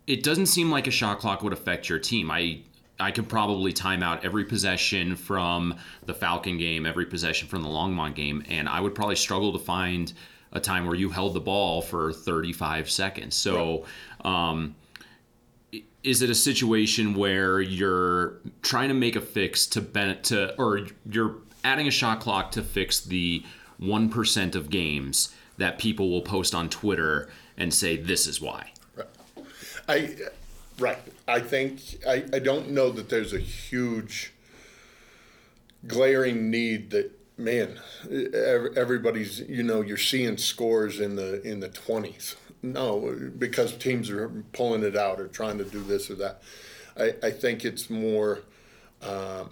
it 0.06 0.22
doesn't 0.22 0.46
seem 0.46 0.70
like 0.70 0.86
a 0.86 0.90
shot 0.90 1.18
clock 1.18 1.42
would 1.42 1.52
affect 1.52 1.90
your 1.90 1.98
team. 1.98 2.30
I 2.30 2.60
I 3.00 3.10
could 3.10 3.28
probably 3.28 3.72
time 3.72 4.02
out 4.02 4.24
every 4.24 4.44
possession 4.44 5.16
from 5.16 5.76
the 6.06 6.14
Falcon 6.14 6.58
game, 6.58 6.86
every 6.86 7.06
possession 7.06 7.48
from 7.48 7.62
the 7.62 7.68
Longmont 7.68 8.14
game, 8.14 8.44
and 8.48 8.68
I 8.68 8.80
would 8.80 8.94
probably 8.94 9.16
struggle 9.16 9.52
to 9.52 9.58
find 9.58 10.12
a 10.52 10.60
time 10.60 10.86
where 10.86 10.94
you 10.94 11.10
held 11.10 11.34
the 11.34 11.40
ball 11.40 11.82
for 11.82 12.12
35 12.12 12.88
seconds. 12.88 13.34
So, 13.34 13.84
um, 14.24 14.76
is 16.04 16.22
it 16.22 16.30
a 16.30 16.34
situation 16.34 17.14
where 17.14 17.60
you're 17.60 18.36
trying 18.62 18.88
to 18.88 18.94
make 18.94 19.16
a 19.16 19.20
fix 19.20 19.66
to 19.68 19.80
ben- 19.80 20.22
to 20.22 20.54
or 20.56 20.86
you're 21.10 21.36
adding 21.64 21.88
a 21.88 21.90
shot 21.90 22.20
clock 22.20 22.52
to 22.52 22.62
fix 22.62 23.00
the 23.00 23.42
1% 23.80 24.54
of 24.54 24.70
games 24.70 25.34
that 25.56 25.78
people 25.78 26.10
will 26.10 26.20
post 26.22 26.54
on 26.54 26.68
Twitter 26.68 27.28
and 27.56 27.72
say 27.72 27.96
this 27.96 28.26
is 28.26 28.40
why? 28.40 28.72
Right. 28.94 29.08
I 29.88 30.14
right. 30.78 30.98
I 31.26 31.40
think 31.40 31.80
I, 32.06 32.24
I 32.32 32.38
don't 32.38 32.70
know 32.70 32.90
that 32.90 33.08
there's 33.08 33.32
a 33.32 33.38
huge 33.38 34.32
glaring 35.86 36.50
need 36.50 36.90
that 36.90 37.10
man 37.36 37.78
everybody's 38.76 39.40
you 39.40 39.62
know 39.62 39.80
you're 39.80 39.96
seeing 39.96 40.36
scores 40.36 41.00
in 41.00 41.16
the 41.16 41.42
in 41.42 41.60
the 41.60 41.68
20s 41.68 42.36
no 42.62 43.30
because 43.38 43.76
teams 43.76 44.08
are 44.08 44.28
pulling 44.52 44.82
it 44.84 44.96
out 44.96 45.20
or 45.20 45.26
trying 45.26 45.58
to 45.58 45.64
do 45.64 45.82
this 45.82 46.10
or 46.10 46.14
that 46.14 46.42
i, 46.96 47.12
I 47.22 47.30
think 47.30 47.64
it's 47.64 47.90
more 47.90 48.40
um, 49.02 49.50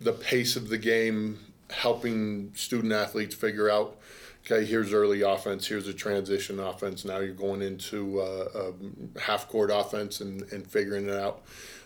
the 0.00 0.12
pace 0.12 0.54
of 0.54 0.68
the 0.68 0.78
game 0.78 1.38
helping 1.70 2.52
student 2.54 2.92
athletes 2.92 3.34
figure 3.34 3.70
out 3.70 3.98
okay, 4.44 4.64
here's 4.64 4.92
early 4.92 5.22
offense, 5.22 5.66
here's 5.66 5.88
a 5.88 5.94
transition 5.94 6.60
offense. 6.60 7.04
Now 7.04 7.18
you're 7.18 7.32
going 7.32 7.62
into 7.62 8.20
uh, 8.20 8.72
a 9.16 9.20
half 9.20 9.48
court 9.48 9.70
offense 9.72 10.20
and, 10.20 10.42
and 10.52 10.66
figuring 10.66 11.08
it 11.08 11.14
out. 11.14 11.42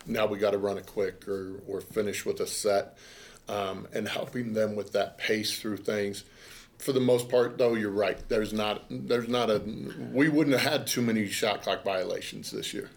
Now 0.07 0.27
we 0.27 0.39
got 0.39 0.53
to 0.53 0.59
run 0.59 0.79
it 0.79 0.87
quick 0.87 1.29
or, 1.29 1.61
or 1.69 1.81
finish 1.81 2.27
with 2.27 2.41
a 2.41 2.47
set 2.47 2.99
um, 3.49 3.87
and 3.93 4.09
helping 4.09 4.55
them 4.55 4.75
with 4.75 4.93
that 4.93 5.19
pace 5.19 5.59
through 5.61 5.79
things. 5.79 6.25
For 6.79 6.93
the 6.93 7.01
most 7.01 7.29
part, 7.29 7.59
though, 7.59 7.75
you're 7.75 7.91
right. 7.91 8.19
There's 8.29 8.53
not 8.53 8.85
there's 8.89 9.29
not 9.29 9.51
a 9.51 9.61
we 10.13 10.29
wouldn't 10.29 10.59
have 10.59 10.73
had 10.73 10.87
too 10.87 11.03
many 11.03 11.27
shot 11.27 11.63
clock 11.63 11.83
violations 11.83 12.53
this 12.53 12.73
year. 12.73 12.89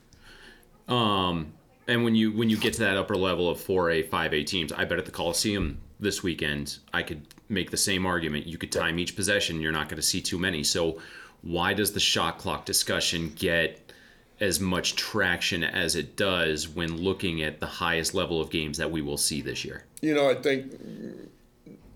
Um, 0.88 1.54
and 1.88 2.04
when 2.04 2.14
you 2.14 2.32
when 2.32 2.52
you 2.52 2.58
get 2.58 2.74
to 2.74 2.82
that 2.82 2.96
upper 2.96 3.18
level 3.18 3.50
of 3.50 3.60
four 3.60 3.90
A, 3.90 4.04
five 4.04 4.36
A 4.36 4.44
teams, 4.44 4.72
I 4.72 4.86
bet 4.86 5.00
at 5.00 5.06
the 5.06 5.12
Coliseum 5.12 5.80
this 6.02 6.24
weekend, 6.24 6.80
I 6.92 7.04
could 7.04 7.26
make 7.48 7.72
the 7.72 7.78
same 7.78 8.06
argument. 8.06 8.48
You 8.48 8.58
could 8.58 8.72
time 8.72 9.00
each 9.00 9.16
possession, 9.16 9.62
you're 9.62 9.72
not 9.72 9.88
going 9.88 9.98
to 9.98 10.08
see 10.08 10.20
too 10.20 10.40
many. 10.40 10.64
So, 10.64 11.00
why 11.44 11.74
does 11.74 11.94
the 11.94 12.00
shot 12.00 12.38
clock 12.38 12.66
discussion 12.66 13.32
get 13.36 13.94
as 14.40 14.60
much 14.60 14.96
traction 14.96 15.64
as 15.64 15.96
it 15.96 16.16
does 16.16 16.68
when 16.68 16.98
looking 16.98 17.42
at 17.42 17.60
the 17.60 17.66
highest 17.66 18.14
level 18.14 18.42
of 18.42 18.50
games 18.50 18.78
that 18.78 18.92
we 18.92 19.02
will 19.02 19.18
see 19.18 19.42
this 19.42 19.64
year? 19.64 19.86
You 20.02 20.14
know, 20.16 20.30
I 20.30 20.36
think, 20.36 20.74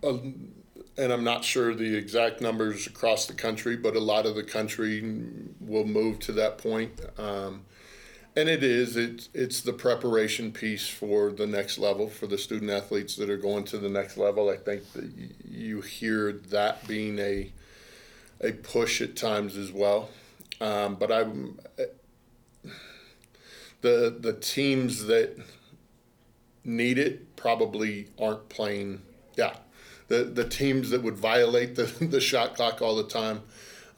uh, 0.04 0.18
and 0.98 1.12
I'm 1.12 1.24
not 1.24 1.44
sure 1.44 1.76
the 1.76 1.96
exact 1.96 2.42
numbers 2.42 2.88
across 2.88 3.26
the 3.26 3.34
country, 3.34 3.76
but 3.76 3.96
a 3.96 4.00
lot 4.00 4.26
of 4.26 4.36
the 4.36 4.44
country 4.44 5.04
will 5.60 5.86
move 5.86 6.20
to 6.20 6.32
that 6.34 6.58
point. 6.58 7.02
Um, 7.18 7.66
and 8.36 8.50
it 8.50 8.64
is. 8.64 8.98
It's 8.98 9.30
it's 9.34 9.62
the 9.62 9.74
preparation 9.74 10.52
piece 10.52 10.88
for 10.88 11.32
the 11.32 11.48
next 11.48 11.78
level 11.78 12.10
for 12.10 12.28
the 12.28 12.38
student 12.38 12.72
athletes 12.72 13.16
that 13.16 13.30
are 13.30 13.38
going 13.38 13.64
to 13.66 13.78
the 13.78 13.90
next 13.90 14.18
level. 14.18 14.50
I 14.50 14.58
think 14.58 14.92
that 14.94 15.10
you 15.50 15.82
hear 15.82 16.32
that 16.50 16.88
being 16.88 17.20
a 17.20 17.52
a 18.42 18.52
push 18.52 19.02
at 19.02 19.16
times 19.16 19.56
as 19.58 19.72
well. 19.72 20.10
Um, 20.60 20.96
but 20.96 21.12
I'm 21.12 21.60
the 23.82 24.16
the 24.20 24.34
teams 24.34 25.06
that 25.06 25.38
need 26.64 26.98
it 26.98 27.36
probably 27.36 28.08
aren't 28.20 28.50
playing. 28.50 29.02
Yeah, 29.38 29.56
the 30.08 30.24
the 30.24 30.48
teams 30.48 30.90
that 30.90 31.04
would 31.04 31.18
violate 31.18 31.76
the 31.76 31.84
the 32.06 32.20
shot 32.20 32.56
clock 32.56 32.82
all 32.82 32.96
the 32.96 33.08
time 33.08 33.44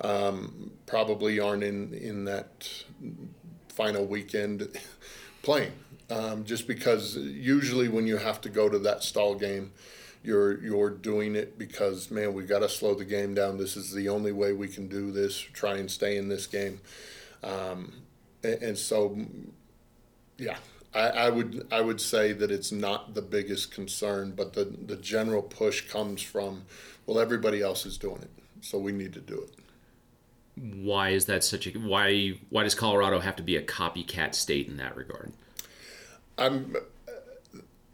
um, 0.02 0.72
probably 0.86 1.40
aren't 1.40 1.64
in 1.64 1.94
in 1.94 2.26
that 2.26 2.84
final 3.78 4.06
weekend 4.06 4.68
playing. 5.44 5.72
Um, 6.10 6.46
just 6.46 6.68
because 6.68 7.16
usually 7.16 7.88
when 7.88 8.08
you 8.08 8.18
have 8.18 8.42
to 8.42 8.50
go 8.50 8.68
to 8.68 8.80
that 8.80 9.04
stall 9.04 9.36
game, 9.36 9.72
you're 10.24 10.60
you're 10.64 10.90
doing 10.90 11.36
it 11.36 11.60
because 11.60 12.10
man, 12.10 12.34
we 12.34 12.44
got 12.44 12.60
to 12.60 12.70
slow 12.70 12.96
the 12.96 13.06
game 13.06 13.36
down. 13.36 13.58
This 13.58 13.78
is 13.78 13.94
the 13.94 14.10
only 14.10 14.32
way 14.32 14.52
we 14.52 14.68
can 14.68 14.88
do 14.88 15.12
this. 15.12 15.38
Try 15.38 15.78
and 15.78 15.92
stay 15.92 16.18
in 16.18 16.28
this 16.28 16.48
game, 16.48 16.82
um, 17.44 17.94
and, 18.44 18.62
and, 18.64 18.78
so 18.78 19.18
yeah, 20.38 20.58
I, 20.94 21.10
I 21.10 21.30
would 21.30 21.68
I 21.72 21.82
would 21.82 22.02
say 22.02 22.34
that 22.34 22.50
it's 22.50 22.72
not 22.72 23.14
the 23.14 23.22
biggest 23.22 23.72
concern, 23.72 24.34
but 24.36 24.54
the 24.54 24.66
the 24.66 24.96
general 24.98 25.44
push 25.44 25.82
comes 25.88 26.22
from 26.22 26.64
well, 27.06 27.20
everybody 27.20 27.62
else 27.62 27.86
is 27.86 27.98
doing 27.98 28.22
it, 28.24 28.32
so 28.62 28.80
we 28.80 28.92
need 28.92 29.14
to 29.14 29.22
do 29.22 29.40
it 29.40 29.67
why 30.58 31.10
is 31.10 31.26
that 31.26 31.44
such 31.44 31.68
a 31.68 31.72
why 31.72 32.34
why 32.50 32.64
does 32.64 32.76
Colorado 32.76 33.20
have 33.20 33.36
to 33.36 33.44
be 33.44 33.56
a 33.56 33.62
copycat 33.62 34.34
state 34.34 34.68
in 34.68 34.78
that 34.78 34.96
regard? 34.96 35.32
I'm 36.38 36.76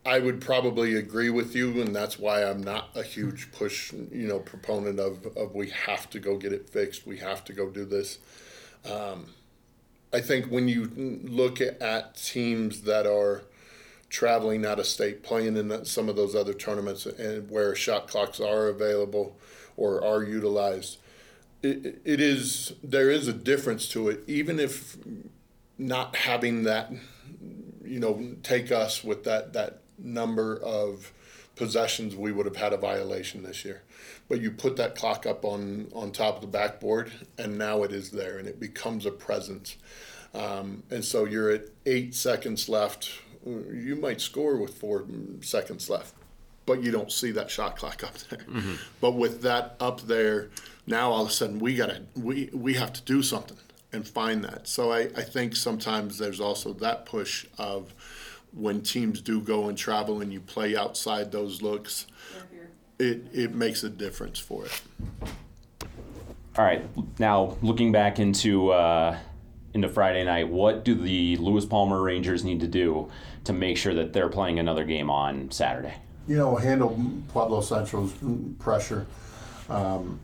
I 0.05 0.19
would 0.19 0.41
probably 0.41 0.95
agree 0.95 1.29
with 1.29 1.55
you, 1.55 1.81
and 1.81 1.95
that's 1.95 2.19
why 2.19 2.43
I'm 2.43 2.61
not 2.61 2.89
a 2.93 3.03
huge 3.03 3.51
push, 3.53 3.93
you 3.93 4.27
know, 4.27 4.39
proponent 4.39 4.99
of, 4.99 5.25
of 5.37 5.55
we 5.55 5.69
have 5.69 6.09
to 6.09 6.19
go 6.19 6.37
get 6.37 6.51
it 6.51 6.69
fixed. 6.69 7.07
We 7.07 7.19
have 7.19 7.45
to 7.45 7.53
go 7.53 7.69
do 7.69 7.85
this. 7.85 8.19
Um, 8.83 9.27
I 10.11 10.19
think 10.19 10.47
when 10.47 10.67
you 10.67 10.91
look 11.23 11.61
at 11.61 12.17
teams 12.17 12.81
that 12.81 13.07
are 13.07 13.43
traveling 14.09 14.65
out 14.65 14.77
of 14.77 14.85
state, 14.85 15.23
playing 15.23 15.55
in 15.55 15.85
some 15.85 16.09
of 16.09 16.17
those 16.17 16.35
other 16.35 16.53
tournaments, 16.53 17.05
and 17.05 17.49
where 17.49 17.73
shot 17.73 18.09
clocks 18.09 18.41
are 18.41 18.67
available 18.67 19.37
or 19.77 20.03
are 20.03 20.21
utilized, 20.21 20.97
it, 21.63 22.01
it 22.03 22.19
is 22.19 22.73
there 22.83 23.09
is 23.09 23.27
a 23.27 23.33
difference 23.33 23.87
to 23.89 24.09
it, 24.09 24.23
even 24.27 24.59
if 24.59 24.97
not 25.77 26.15
having 26.15 26.63
that, 26.63 26.91
you 27.83 27.99
know, 27.99 28.35
take 28.43 28.71
us 28.71 29.03
with 29.03 29.23
that 29.23 29.53
that 29.53 29.79
number 29.97 30.57
of 30.57 31.11
possessions, 31.55 32.15
we 32.15 32.31
would 32.31 32.45
have 32.45 32.57
had 32.57 32.73
a 32.73 32.77
violation 32.77 33.43
this 33.43 33.63
year. 33.63 33.83
But 34.27 34.41
you 34.41 34.51
put 34.51 34.75
that 34.77 34.95
clock 34.95 35.25
up 35.25 35.45
on 35.45 35.87
on 35.93 36.11
top 36.11 36.35
of 36.35 36.41
the 36.41 36.47
backboard, 36.47 37.11
and 37.37 37.57
now 37.57 37.83
it 37.83 37.91
is 37.91 38.11
there, 38.11 38.37
and 38.37 38.47
it 38.47 38.59
becomes 38.59 39.05
a 39.05 39.11
presence. 39.11 39.77
Um, 40.33 40.83
and 40.89 41.05
so 41.05 41.25
you're 41.25 41.51
at 41.51 41.65
eight 41.85 42.13
seconds 42.15 42.67
left. 42.67 43.09
You 43.45 43.95
might 43.95 44.21
score 44.21 44.57
with 44.57 44.73
four 44.75 45.05
seconds 45.41 45.89
left, 45.89 46.13
but 46.65 46.83
you 46.83 46.91
don't 46.91 47.11
see 47.11 47.31
that 47.31 47.49
shot 47.49 47.77
clock 47.77 48.03
up 48.03 48.17
there. 48.29 48.39
Mm-hmm. 48.39 48.75
But 49.01 49.11
with 49.11 49.41
that 49.41 49.75
up 49.79 50.01
there, 50.01 50.49
now 50.87 51.11
all 51.11 51.23
of 51.23 51.29
a 51.29 51.31
sudden 51.31 51.59
we 51.59 51.75
gotta 51.75 52.03
we 52.15 52.49
we 52.53 52.73
have 52.75 52.93
to 52.93 53.01
do 53.01 53.21
something 53.21 53.57
and 53.91 54.07
find 54.07 54.43
that. 54.43 54.67
So 54.67 54.91
I, 54.91 55.01
I 55.15 55.21
think 55.21 55.55
sometimes 55.55 56.17
there's 56.17 56.39
also 56.39 56.73
that 56.73 57.05
push 57.05 57.45
of 57.57 57.93
when 58.51 58.81
teams 58.81 59.21
do 59.21 59.41
go 59.41 59.67
and 59.67 59.77
travel 59.77 60.21
and 60.21 60.31
you 60.31 60.39
play 60.39 60.75
outside 60.75 61.31
those 61.31 61.61
looks, 61.61 62.07
it 62.99 63.27
it 63.33 63.53
makes 63.53 63.83
a 63.83 63.89
difference 63.89 64.39
for 64.39 64.65
it. 64.65 64.81
All 66.55 66.63
right, 66.63 66.83
now 67.19 67.57
looking 67.61 67.91
back 67.91 68.19
into 68.19 68.69
uh, 68.69 69.17
into 69.73 69.89
Friday 69.89 70.23
night, 70.23 70.49
what 70.49 70.85
do 70.85 70.93
the 70.95 71.37
Lewis 71.37 71.65
Palmer 71.65 72.01
Rangers 72.01 72.43
need 72.43 72.59
to 72.59 72.67
do 72.67 73.09
to 73.45 73.53
make 73.53 73.77
sure 73.77 73.93
that 73.95 74.13
they're 74.13 74.29
playing 74.29 74.59
another 74.59 74.85
game 74.85 75.09
on 75.09 75.49
Saturday? 75.51 75.95
You 76.27 76.37
know, 76.37 76.55
handle 76.55 76.99
Pueblo 77.29 77.61
Central's 77.61 78.13
pressure. 78.59 79.05
Um, 79.69 80.19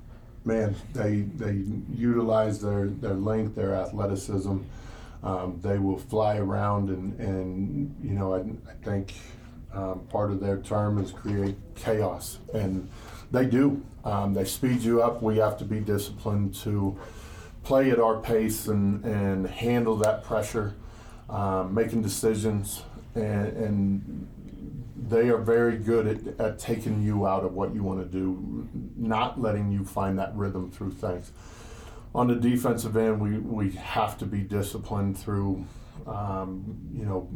man, 0.46 0.76
they 0.94 1.22
they 1.22 1.64
utilize 1.94 2.62
their 2.62 2.88
their 2.88 3.14
length, 3.14 3.56
their 3.56 3.76
athleticism. 3.76 4.58
Um, 5.22 5.60
they 5.62 5.78
will 5.78 5.98
fly 5.98 6.38
around 6.38 6.90
and 6.90 7.20
and 7.20 7.96
you 8.02 8.12
know 8.12 8.34
I, 8.34 8.40
I 8.70 8.74
think 8.84 9.14
um, 9.74 10.08
part 10.10 10.32
of 10.32 10.40
their 10.40 10.58
term 10.62 10.98
is 10.98 11.12
create 11.12 11.56
chaos 11.76 12.40
and 12.54 12.90
they 13.32 13.46
do. 13.46 13.84
Um, 14.06 14.34
they 14.34 14.46
speed 14.46 14.82
you 14.82 15.02
up. 15.02 15.22
We 15.22 15.38
have 15.38 15.58
to 15.58 15.66
be 15.66 15.82
disciplined 15.82 16.56
to 16.56 16.98
play 17.64 17.92
at 17.92 18.00
our 18.00 18.18
pace 18.18 18.68
and 18.68 19.04
and 19.04 19.46
handle 19.48 19.98
that 19.98 20.24
pressure, 20.24 20.74
um, 21.30 21.74
making 21.74 22.02
decisions 22.02 22.84
and, 23.16 23.48
and 23.58 24.28
they 25.10 25.30
are 25.30 25.38
very 25.38 25.78
good 25.78 26.08
at, 26.08 26.40
at 26.40 26.60
taking 26.60 27.02
you 27.02 27.28
out 27.28 27.44
of 27.44 27.54
what 27.54 27.74
you 27.74 27.84
want 27.84 28.00
to 28.00 28.06
do, 28.06 28.68
not 28.96 29.42
letting 29.42 29.72
you 29.72 29.84
find 29.84 30.18
that 30.20 30.36
rhythm 30.36 30.72
through 30.72 30.92
things. 30.92 31.32
On 32.14 32.28
the 32.28 32.36
defensive 32.36 32.98
end, 32.98 33.20
we, 33.20 33.38
we 33.38 33.72
have 33.72 34.18
to 34.20 34.26
be 34.26 34.40
disciplined 34.42 35.18
through, 35.18 35.66
um, 36.08 36.80
you 36.94 37.06
know, 37.06 37.30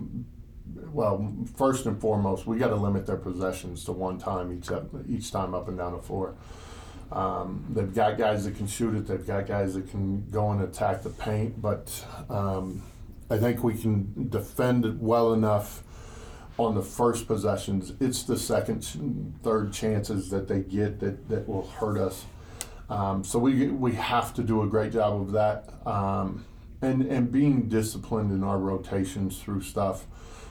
well, 0.91 1.35
first 1.55 1.85
and 1.85 1.99
foremost, 1.99 2.47
we 2.47 2.57
got 2.57 2.69
to 2.69 2.75
limit 2.75 3.05
their 3.05 3.17
possessions 3.17 3.83
to 3.85 3.91
one 3.91 4.17
time 4.17 4.51
each 4.51 4.71
up, 4.71 4.89
each 5.07 5.31
time 5.31 5.53
up 5.53 5.67
and 5.67 5.77
down 5.77 5.93
the 5.93 6.01
floor. 6.01 6.35
Um, 7.11 7.65
they've 7.69 7.93
got 7.93 8.17
guys 8.17 8.45
that 8.45 8.55
can 8.55 8.65
shoot 8.65 8.95
it. 8.95 9.05
They've 9.05 9.25
got 9.25 9.45
guys 9.45 9.75
that 9.75 9.89
can 9.89 10.29
go 10.31 10.51
and 10.51 10.61
attack 10.61 11.03
the 11.03 11.11
paint. 11.11 11.61
But 11.61 12.05
um, 12.29 12.81
I 13.29 13.37
think 13.37 13.63
we 13.63 13.75
can 13.75 14.29
defend 14.29 14.85
it 14.85 14.95
well 14.95 15.33
enough 15.33 15.83
on 16.57 16.75
the 16.75 16.81
first 16.81 17.27
possessions. 17.27 17.93
It's 17.99 18.23
the 18.23 18.37
second, 18.37 19.39
third 19.43 19.73
chances 19.73 20.29
that 20.29 20.47
they 20.47 20.61
get 20.61 20.99
that, 20.99 21.29
that 21.29 21.47
will 21.47 21.67
hurt 21.67 21.97
us. 21.97 22.25
Um, 22.89 23.23
so 23.23 23.39
we 23.39 23.67
we 23.67 23.93
have 23.93 24.33
to 24.35 24.43
do 24.43 24.61
a 24.61 24.67
great 24.67 24.91
job 24.91 25.19
of 25.19 25.31
that, 25.31 25.73
um, 25.85 26.45
and 26.81 27.01
and 27.03 27.31
being 27.31 27.69
disciplined 27.69 28.31
in 28.31 28.43
our 28.43 28.59
rotations 28.59 29.41
through 29.41 29.61
stuff, 29.61 30.05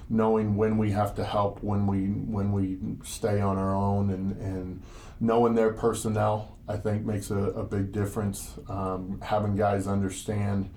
knowing 0.09 0.57
when 0.57 0.79
we 0.79 0.91
have 0.91 1.15
to 1.17 1.25
help, 1.25 1.63
when 1.63 1.87
we 1.87 2.07
when 2.07 2.51
we 2.53 2.79
stay 3.05 3.41
on 3.41 3.59
our 3.59 3.75
own, 3.75 4.11
and 4.11 4.37
and 4.39 4.83
knowing 5.21 5.55
their 5.55 5.73
personnel, 5.73 6.57
I 6.67 6.79
think 6.79 7.05
makes 7.05 7.31
a, 7.31 7.37
a 7.37 7.65
big 7.65 7.93
difference. 7.93 8.55
Um, 8.69 9.21
having 9.23 9.55
guys 9.55 9.87
understand, 9.87 10.71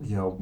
you 0.00 0.16
know, 0.16 0.36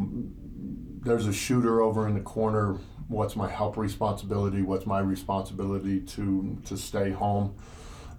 there's 1.02 1.26
a 1.26 1.32
shooter 1.32 1.80
over 1.80 2.08
in 2.08 2.14
the 2.14 2.20
corner. 2.20 2.78
What's 3.10 3.34
my 3.34 3.50
help 3.50 3.76
responsibility? 3.76 4.62
What's 4.62 4.86
my 4.86 5.00
responsibility 5.00 6.00
to 6.00 6.56
to 6.64 6.76
stay 6.76 7.10
home? 7.10 7.54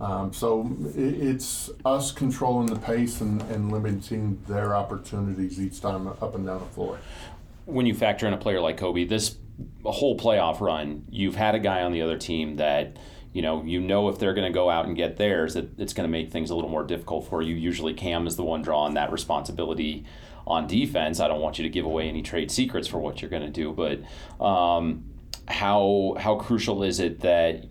Um, 0.01 0.33
so 0.33 0.69
it, 0.95 0.99
it's 0.99 1.69
us 1.85 2.11
controlling 2.11 2.67
the 2.67 2.79
pace 2.79 3.21
and, 3.21 3.41
and 3.43 3.71
limiting 3.71 4.41
their 4.47 4.75
opportunities 4.75 5.61
each 5.61 5.79
time 5.79 6.07
up 6.07 6.35
and 6.35 6.45
down 6.45 6.59
the 6.59 6.65
floor. 6.65 6.99
When 7.65 7.85
you 7.85 7.93
factor 7.93 8.27
in 8.27 8.33
a 8.33 8.37
player 8.37 8.59
like 8.59 8.77
Kobe, 8.77 9.05
this 9.05 9.37
whole 9.85 10.17
playoff 10.17 10.59
run, 10.59 11.05
you've 11.09 11.35
had 11.35 11.55
a 11.55 11.59
guy 11.59 11.83
on 11.83 11.93
the 11.93 12.01
other 12.01 12.17
team 12.17 12.57
that 12.57 12.97
you 13.33 13.41
know, 13.41 13.63
you 13.63 13.79
know 13.79 14.09
if 14.09 14.19
they're 14.19 14.33
going 14.33 14.51
to 14.51 14.53
go 14.53 14.69
out 14.69 14.87
and 14.87 14.95
get 14.95 15.15
theirs, 15.15 15.53
that 15.53 15.79
it's 15.79 15.93
going 15.93 16.05
to 16.07 16.11
make 16.11 16.31
things 16.31 16.49
a 16.49 16.55
little 16.55 16.69
more 16.69 16.83
difficult 16.83 17.29
for 17.29 17.41
you. 17.41 17.55
Usually, 17.55 17.93
Cam 17.93 18.27
is 18.27 18.35
the 18.35 18.43
one 18.43 18.61
drawing 18.61 18.95
that 18.95 19.09
responsibility 19.09 20.05
on 20.47 20.67
defense. 20.67 21.19
I 21.19 21.27
don't 21.27 21.41
want 21.41 21.57
you 21.57 21.63
to 21.63 21.69
give 21.69 21.85
away 21.85 22.07
any 22.07 22.21
trade 22.21 22.51
secrets 22.51 22.87
for 22.87 22.99
what 22.99 23.21
you're 23.21 23.29
going 23.29 23.43
to 23.43 23.49
do, 23.49 23.71
but 23.71 23.99
um, 24.43 25.03
how 25.47 26.15
how 26.19 26.35
crucial 26.35 26.83
is 26.83 26.99
it 26.99 27.21
that 27.21 27.65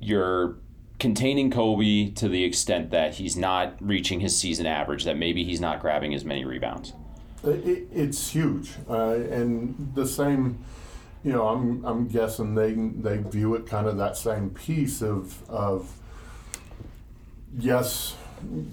you're 0.00 0.56
containing 0.98 1.50
Kobe 1.50 2.10
to 2.10 2.28
the 2.28 2.44
extent 2.44 2.90
that 2.90 3.14
he's 3.14 3.36
not 3.36 3.74
reaching 3.80 4.20
his 4.20 4.36
season 4.36 4.66
average, 4.66 5.04
that 5.04 5.16
maybe 5.16 5.44
he's 5.44 5.60
not 5.60 5.80
grabbing 5.80 6.14
as 6.14 6.24
many 6.24 6.44
rebounds? 6.44 6.92
It, 7.44 7.88
it's 7.92 8.30
huge, 8.30 8.70
uh, 8.88 9.14
and 9.14 9.92
the 9.94 10.06
same 10.06 10.64
you 11.24 11.32
know, 11.32 11.46
I'm 11.48 11.84
I'm 11.84 12.08
guessing 12.08 12.54
they 12.54 12.72
they 12.72 13.18
view 13.18 13.54
it 13.54 13.66
kind 13.66 13.86
of 13.86 13.96
that 13.98 14.16
same 14.16 14.50
piece 14.50 15.02
of 15.02 15.48
of 15.48 15.92
yes, 17.56 18.16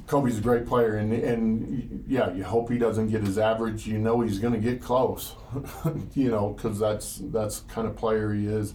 Kobe's 0.07 0.37
a 0.37 0.41
great 0.41 0.65
player, 0.65 0.95
and 0.95 1.13
and 1.13 2.03
yeah, 2.07 2.33
you 2.33 2.43
hope 2.43 2.71
he 2.71 2.77
doesn't 2.77 3.09
get 3.09 3.21
his 3.21 3.37
average. 3.37 3.87
You 3.87 3.97
know, 3.97 4.21
he's 4.21 4.39
going 4.39 4.53
to 4.53 4.59
get 4.59 4.81
close, 4.81 5.35
you 6.13 6.29
know, 6.29 6.49
because 6.49 6.79
that's 6.79 7.19
that's 7.25 7.61
kind 7.61 7.87
of 7.87 7.95
player 7.95 8.33
he 8.33 8.47
is. 8.47 8.73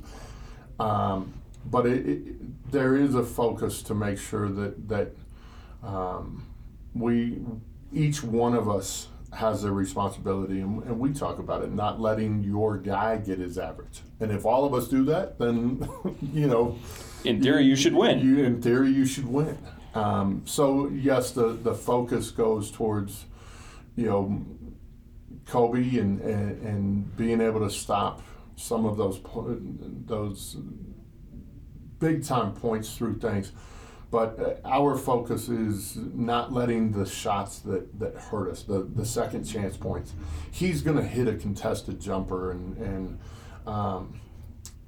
Um, 0.78 1.34
but 1.66 1.86
it, 1.86 2.06
it, 2.06 2.72
there 2.72 2.96
is 2.96 3.14
a 3.14 3.22
focus 3.22 3.82
to 3.84 3.94
make 3.94 4.18
sure 4.18 4.48
that 4.48 4.88
that 4.88 5.16
um, 5.82 6.46
we 6.94 7.38
each 7.92 8.22
one 8.22 8.54
of 8.54 8.68
us 8.68 9.08
has 9.32 9.64
a 9.64 9.72
responsibility, 9.72 10.60
and, 10.60 10.82
and, 10.84 10.98
we 10.98 11.12
talk 11.12 11.40
about 11.40 11.62
it, 11.62 11.72
not 11.72 12.00
letting 12.00 12.42
your 12.44 12.78
guy 12.78 13.16
get 13.16 13.38
his 13.38 13.58
average. 13.58 14.02
And 14.20 14.30
if 14.30 14.44
all 14.46 14.64
of 14.64 14.72
us 14.74 14.86
do 14.86 15.04
that, 15.06 15.38
then 15.38 15.88
you 16.32 16.46
know, 16.46 16.78
in 17.24 17.42
theory, 17.42 17.64
you, 17.64 17.70
you 17.70 17.76
should 17.76 17.94
win. 17.94 18.20
You, 18.20 18.44
in 18.44 18.62
theory, 18.62 18.90
you 18.90 19.04
should 19.06 19.26
win. 19.26 19.58
Um, 19.94 20.42
so 20.44 20.88
yes, 20.88 21.30
the 21.30 21.48
the 21.48 21.74
focus 21.74 22.30
goes 22.30 22.70
towards, 22.70 23.26
you 23.96 24.06
know, 24.06 24.44
Kobe 25.46 25.98
and, 25.98 26.20
and, 26.20 26.62
and 26.62 27.16
being 27.16 27.40
able 27.40 27.60
to 27.60 27.70
stop 27.70 28.22
some 28.56 28.84
of 28.86 28.96
those 28.96 29.20
those 30.06 30.56
big 31.98 32.24
time 32.24 32.52
points 32.52 32.96
through 32.96 33.18
things. 33.18 33.52
But 34.10 34.38
uh, 34.38 34.68
our 34.68 34.96
focus 34.96 35.48
is 35.48 35.96
not 35.96 36.52
letting 36.52 36.92
the 36.92 37.04
shots 37.04 37.58
that, 37.60 37.98
that 37.98 38.14
hurt 38.14 38.48
us, 38.48 38.62
the, 38.62 38.82
the 38.94 39.04
second 39.04 39.44
chance 39.44 39.76
points. 39.76 40.12
He's 40.52 40.82
going 40.82 40.96
to 40.98 41.02
hit 41.02 41.26
a 41.26 41.34
contested 41.34 42.00
jumper 42.00 42.52
and, 42.52 42.76
and 42.76 43.18
um, 43.66 44.20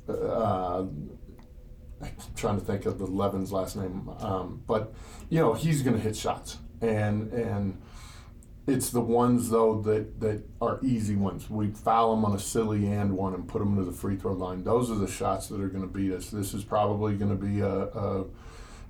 uh, 0.09 0.85
I'm 2.03 2.11
trying 2.37 2.59
to 2.59 2.65
think 2.65 2.87
of 2.87 2.99
the 2.99 3.07
Levin's 3.07 3.53
last 3.53 3.77
name, 3.77 4.11
um, 4.21 4.63
but 4.67 4.95
you 5.29 5.41
know 5.41 5.55
he's 5.55 5.83
going 5.83 5.97
to 5.97 6.03
hit 6.03 6.17
shots, 6.17 6.59
and 6.81 7.33
and 7.33 7.81
it's 8.67 8.91
the 8.91 9.01
ones 9.01 9.51
though 9.51 9.81
that 9.83 10.21
that 10.21 10.43
are 10.61 10.79
easy 10.83 11.17
ones. 11.17 11.49
We 11.49 11.69
foul 11.69 12.15
them 12.15 12.25
on 12.25 12.35
a 12.35 12.39
silly 12.39 12.91
and 12.91 13.17
one 13.17 13.35
and 13.35 13.49
put 13.49 13.61
them 13.61 13.77
to 13.77 13.85
the 13.85 13.93
free 13.93 14.17
throw 14.17 14.33
line. 14.33 14.65
Those 14.65 14.91
are 14.91 14.97
the 14.97 15.09
shots 15.09 15.49
that 15.49 15.61
are 15.61 15.69
going 15.69 15.83
to 15.83 15.89
beat 15.89 16.13
us. 16.13 16.31
This 16.31 16.53
is 16.53 16.65
probably 16.65 17.15
going 17.15 17.31
to 17.31 17.43
be 17.43 17.61
a, 17.61 17.69
a 17.69 18.25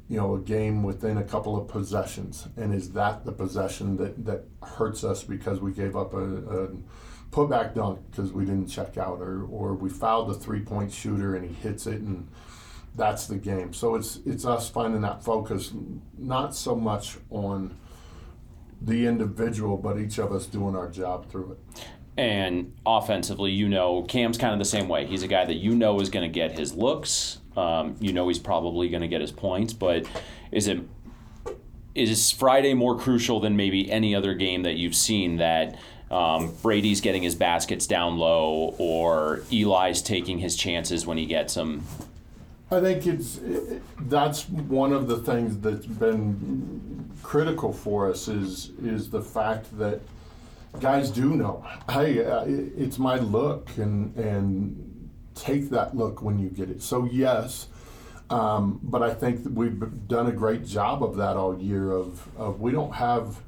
you 0.08 0.16
know, 0.16 0.34
a 0.36 0.40
game 0.40 0.82
within 0.82 1.18
a 1.18 1.24
couple 1.24 1.56
of 1.56 1.66
possessions, 1.68 2.48
and 2.56 2.72
is 2.72 2.92
that 2.92 3.24
the 3.24 3.32
possession 3.32 3.96
that, 3.96 4.24
that 4.24 4.44
hurts 4.62 5.02
us 5.02 5.24
because 5.24 5.60
we 5.60 5.72
gave 5.72 5.96
up 5.96 6.14
a, 6.14 6.18
a 6.18 6.68
putback 7.32 7.74
dunk 7.74 7.98
because 8.10 8.32
we 8.32 8.44
didn't 8.44 8.68
check 8.68 8.96
out, 8.96 9.20
or 9.20 9.44
or 9.44 9.74
we 9.74 9.90
fouled 9.90 10.28
the 10.28 10.34
three 10.34 10.60
point 10.60 10.92
shooter 10.92 11.34
and 11.34 11.44
he 11.44 11.54
hits 11.54 11.86
it, 11.86 12.00
and 12.00 12.28
that's 12.96 13.26
the 13.26 13.36
game. 13.36 13.72
So 13.72 13.94
it's 13.94 14.20
it's 14.26 14.44
us 14.44 14.68
finding 14.68 15.02
that 15.02 15.22
focus, 15.22 15.72
not 16.18 16.54
so 16.54 16.74
much 16.74 17.16
on 17.30 17.76
the 18.80 19.06
individual, 19.06 19.76
but 19.76 19.98
each 19.98 20.18
of 20.18 20.32
us 20.32 20.46
doing 20.46 20.74
our 20.74 20.88
job 20.88 21.30
through 21.30 21.52
it. 21.52 21.86
And 22.18 22.74
offensively, 22.86 23.52
you 23.52 23.68
know, 23.68 24.02
Cam's 24.02 24.38
kind 24.38 24.52
of 24.52 24.58
the 24.58 24.64
same 24.64 24.88
way. 24.88 25.06
He's 25.06 25.22
a 25.22 25.28
guy 25.28 25.44
that 25.44 25.56
you 25.56 25.74
know 25.74 26.00
is 26.00 26.08
going 26.08 26.30
to 26.30 26.32
get 26.32 26.58
his 26.58 26.74
looks. 26.74 27.40
Um, 27.56 27.96
you 28.00 28.12
know 28.12 28.28
he's 28.28 28.38
probably 28.38 28.88
going 28.88 29.02
to 29.02 29.08
get 29.08 29.20
his 29.20 29.32
points, 29.32 29.72
but 29.72 30.06
is 30.50 30.66
it 30.68 30.80
is 31.94 32.30
Friday 32.30 32.74
more 32.74 32.98
crucial 32.98 33.40
than 33.40 33.56
maybe 33.56 33.90
any 33.90 34.14
other 34.14 34.34
game 34.34 34.62
that 34.64 34.76
you've 34.76 34.94
seen 34.94 35.38
that 35.38 35.78
um, 36.10 36.54
Brady's 36.62 37.00
getting 37.00 37.22
his 37.22 37.34
baskets 37.34 37.86
down 37.86 38.18
low 38.18 38.74
or 38.78 39.42
Eli's 39.50 40.02
taking 40.02 40.38
his 40.38 40.56
chances 40.56 41.06
when 41.06 41.16
he 41.16 41.24
gets 41.24 41.54
them? 41.54 41.84
I 42.70 42.80
think 42.80 43.06
it's 43.06 43.38
it, 43.38 43.82
that's 44.08 44.48
one 44.48 44.92
of 44.92 45.06
the 45.06 45.18
things 45.18 45.58
that's 45.58 45.86
been 45.86 47.10
critical 47.22 47.72
for 47.72 48.10
us 48.10 48.26
is 48.26 48.70
is 48.82 49.10
the 49.10 49.22
fact 49.22 49.76
that 49.78 50.00
guys 50.80 51.10
do 51.10 51.36
know, 51.36 51.64
hey, 51.90 52.24
uh, 52.24 52.44
it's 52.46 52.98
my 52.98 53.16
look, 53.16 53.70
and 53.76 54.16
and 54.16 55.10
take 55.34 55.70
that 55.70 55.96
look 55.96 56.22
when 56.22 56.38
you 56.38 56.48
get 56.48 56.68
it. 56.68 56.82
So 56.82 57.04
yes, 57.04 57.68
um, 58.30 58.80
but 58.82 59.02
I 59.02 59.14
think 59.14 59.44
that 59.44 59.52
we've 59.52 60.08
done 60.08 60.26
a 60.26 60.32
great 60.32 60.66
job 60.66 61.04
of 61.04 61.16
that 61.16 61.36
all 61.36 61.56
year. 61.60 61.92
Of, 61.92 62.26
of 62.36 62.60
we 62.60 62.72
don't 62.72 62.94
have 62.94 63.40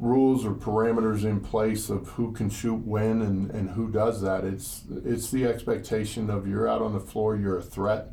rules 0.00 0.44
or 0.44 0.52
parameters 0.52 1.24
in 1.24 1.40
place 1.40 1.88
of 1.88 2.08
who 2.08 2.32
can 2.32 2.50
shoot 2.50 2.84
when 2.84 3.22
and, 3.22 3.50
and 3.52 3.70
who 3.70 3.90
does 3.90 4.20
that. 4.22 4.44
It's 4.44 4.82
it's 5.04 5.30
the 5.30 5.44
expectation 5.44 6.30
of 6.30 6.48
you're 6.48 6.68
out 6.68 6.82
on 6.82 6.92
the 6.92 7.00
floor, 7.00 7.36
you're 7.36 7.58
a 7.58 7.62
threat. 7.62 8.08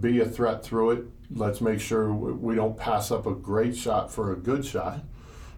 Be 0.00 0.20
a 0.20 0.26
threat 0.26 0.64
through 0.64 0.90
it. 0.90 1.04
Let's 1.34 1.60
make 1.60 1.80
sure 1.80 2.12
we 2.12 2.54
don't 2.54 2.76
pass 2.76 3.10
up 3.10 3.26
a 3.26 3.34
great 3.34 3.76
shot 3.76 4.12
for 4.12 4.32
a 4.32 4.36
good 4.36 4.64
shot 4.64 5.00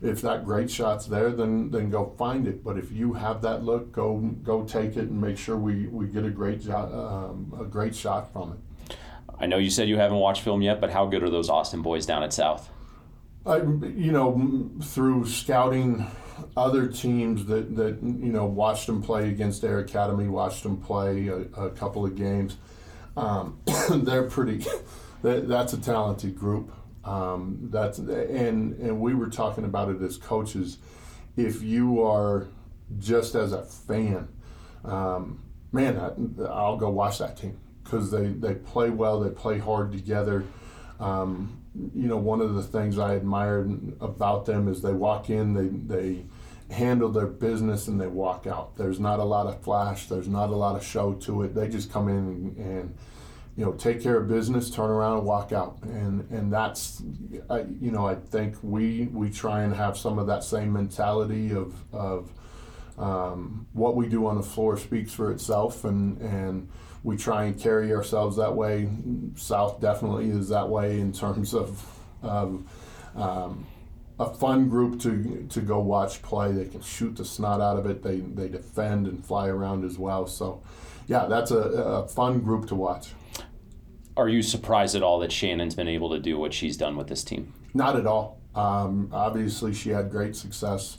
if 0.05 0.21
that 0.21 0.45
great 0.45 0.71
shot's 0.71 1.07
there, 1.07 1.31
then 1.31 1.71
then 1.71 1.91
go 1.91 2.15
find 2.19 2.47
it. 2.47 2.63
But 2.63 2.77
if 2.77 2.93
you 2.93 3.15
have 3.15 3.43
that 3.43 3.65
look, 3.65 3.91
go 3.91 4.19
go 4.43 4.63
take 4.65 4.97
it 4.97 5.09
and 5.09 5.21
make 5.21 5.39
sure 5.39 5.57
we, 5.57 5.87
we 5.87 6.07
get 6.07 6.25
a 6.25 6.31
great 6.31 6.63
shot 6.63 6.93
um, 6.93 7.57
a 7.59 7.65
great 7.65 7.95
shot 7.95 8.33
from 8.33 8.53
it. 8.53 8.97
I 9.41 9.47
know 9.47 9.57
you 9.57 9.71
said 9.71 9.89
you 9.89 9.97
haven't 9.97 10.19
watched 10.19 10.43
film 10.43 10.63
yet, 10.63 10.81
but 10.81 10.91
how 10.91 11.07
good 11.07 11.23
are 11.23 11.31
those 11.31 11.49
Austin 11.49 11.83
boys 11.83 12.07
down 12.07 12.23
at 12.23 12.33
South? 12.33 12.71
I, 13.47 13.57
you 13.57 14.13
know, 14.13 14.71
through 14.83 15.27
scouting 15.27 16.07
other 16.57 16.87
teams 16.87 17.47
that, 17.47 17.75
that 17.77 18.03
you 18.03 18.33
know 18.33 18.45
watched 18.45 18.87
them 18.87 19.03
play 19.03 19.31
against 19.31 19.63
their 19.63 19.79
academy, 19.79 20.29
watched 20.29 20.63
them 20.63 20.77
play 20.77 21.29
a, 21.29 21.41
a 21.57 21.71
couple 21.71 22.05
of 22.05 22.15
games. 22.15 22.59
Um, 23.17 23.61
they're 23.91 24.25
pretty. 24.25 24.65
that's 25.23 25.73
a 25.73 25.81
talented 25.81 26.39
group. 26.39 26.73
Um, 27.05 27.69
that's 27.71 27.99
and 27.99 28.79
and 28.79 29.01
we 29.01 29.15
were 29.15 29.29
talking 29.29 29.65
about 29.65 29.91
it 29.91 30.01
as 30.03 30.17
coaches. 30.17 30.79
If 31.37 31.63
you 31.63 32.03
are 32.03 32.47
just 32.99 33.35
as 33.35 33.53
a 33.53 33.63
fan, 33.63 34.29
um, 34.85 35.43
man, 35.73 35.99
I, 35.99 36.45
I'll 36.45 36.77
go 36.77 36.91
watch 36.91 37.19
that 37.19 37.37
team 37.37 37.59
because 37.83 38.11
they, 38.11 38.29
they 38.29 38.55
play 38.55 38.91
well, 38.91 39.21
they 39.21 39.31
play 39.31 39.59
hard 39.59 39.93
together. 39.93 40.45
Um, 41.01 41.61
you 41.75 42.09
know, 42.09 42.17
one 42.17 42.41
of 42.41 42.55
the 42.55 42.63
things 42.63 42.99
I 42.99 43.15
admired 43.15 43.97
about 44.01 44.47
them 44.47 44.69
is 44.69 44.81
they 44.81 44.93
walk 44.93 45.29
in, 45.29 45.55
they 45.55 45.69
they 45.97 46.25
handle 46.75 47.09
their 47.09 47.27
business 47.27 47.89
and 47.89 48.01
they 48.01 48.07
walk 48.07 48.47
out. 48.47 48.77
There's 48.77 49.01
not 49.01 49.21
a 49.21 49.25
lot 49.25 49.47
of 49.47 49.63
flash. 49.63 50.07
There's 50.07 50.29
not 50.29 50.51
a 50.51 50.57
lot 50.57 50.77
of 50.77 50.85
show 50.85 51.15
to 51.15 51.43
it. 51.43 51.55
They 51.55 51.69
just 51.69 51.93
come 51.93 52.09
in 52.09 52.17
and, 52.17 52.57
and 52.57 52.99
you 53.57 53.65
know 53.65 53.73
take 53.73 54.03
care 54.03 54.17
of 54.17 54.29
business, 54.29 54.71
turn 54.71 54.91
around 54.91 55.19
and 55.19 55.27
walk 55.27 55.53
out. 55.53 55.79
And 55.83 56.31
and 56.31 56.53
that's 56.53 57.03
I, 57.49 57.61
you 57.81 57.91
know 57.91 58.07
I 58.07 58.17
think 58.17 58.57
we 58.63 59.09
we 59.13 59.31
try 59.31 59.63
and 59.63 59.75
have 59.75 59.97
some 59.97 60.19
of 60.19 60.27
that 60.27 60.45
same 60.45 60.73
mentality 60.73 61.53
of 61.53 61.75
of 61.93 62.31
um, 62.99 63.67
what 63.73 63.97
we 63.97 64.09
do 64.09 64.27
on 64.27 64.37
the 64.37 64.43
floor 64.43 64.77
speaks 64.77 65.13
for 65.13 65.31
itself 65.33 65.85
and 65.85 66.21
and 66.21 66.69
we 67.05 67.19
try 67.19 67.45
and 67.45 67.61
carry 67.61 67.93
ourselves 67.93 68.37
that 68.39 68.57
way. 68.57 68.89
South 69.37 69.81
definitely 69.81 70.31
is 70.31 70.49
that 70.49 70.69
way 70.69 70.99
in 70.99 71.13
terms 71.13 71.55
of, 71.55 71.87
of 72.23 72.65
um, 73.15 73.67
a 74.19 74.33
fun 74.33 74.69
group 74.69 75.01
to 75.01 75.47
to 75.51 75.61
go 75.61 75.81
watch 75.81 76.23
play. 76.23 76.53
They 76.53 76.67
can 76.67 76.83
shoot 76.83 77.17
the 77.17 77.25
snot 77.25 77.61
out 77.61 77.77
of 77.77 77.87
it. 77.87 78.03
They 78.03 78.17
they 78.21 78.49
defend 78.49 79.07
and 79.07 79.25
fly 79.25 79.49
around 79.49 79.85
as 79.85 79.99
well. 79.99 80.27
So, 80.27 80.63
yeah, 81.07 81.27
that's 81.27 81.51
a, 81.51 81.59
a 81.59 82.09
fun 82.09 82.41
group 82.41 82.67
to 82.69 82.75
watch. 82.75 83.11
Are 84.17 84.29
you 84.29 84.43
surprised 84.43 84.95
at 84.95 85.03
all 85.03 85.19
that 85.21 85.33
Shannon's 85.33 85.75
been 85.75 85.89
able 85.89 86.11
to 86.11 86.21
do 86.21 86.39
what 86.39 86.55
she's 86.55 86.77
done 86.77 86.97
with 86.97 87.09
this 87.09 87.25
team? 87.25 87.53
Not 87.75 87.97
at 87.97 88.07
all. 88.07 88.39
Um, 88.55 89.11
obviously, 89.13 89.75
she 89.75 89.91
had 89.91 90.11
great 90.11 90.37
success 90.37 90.99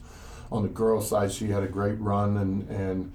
on 0.51 0.63
the 0.63 0.69
girls' 0.69 1.09
side. 1.09 1.31
She 1.31 1.47
had 1.47 1.63
a 1.63 1.67
great 1.67 1.97
run, 2.01 2.35
and 2.35 2.69
and 2.69 3.13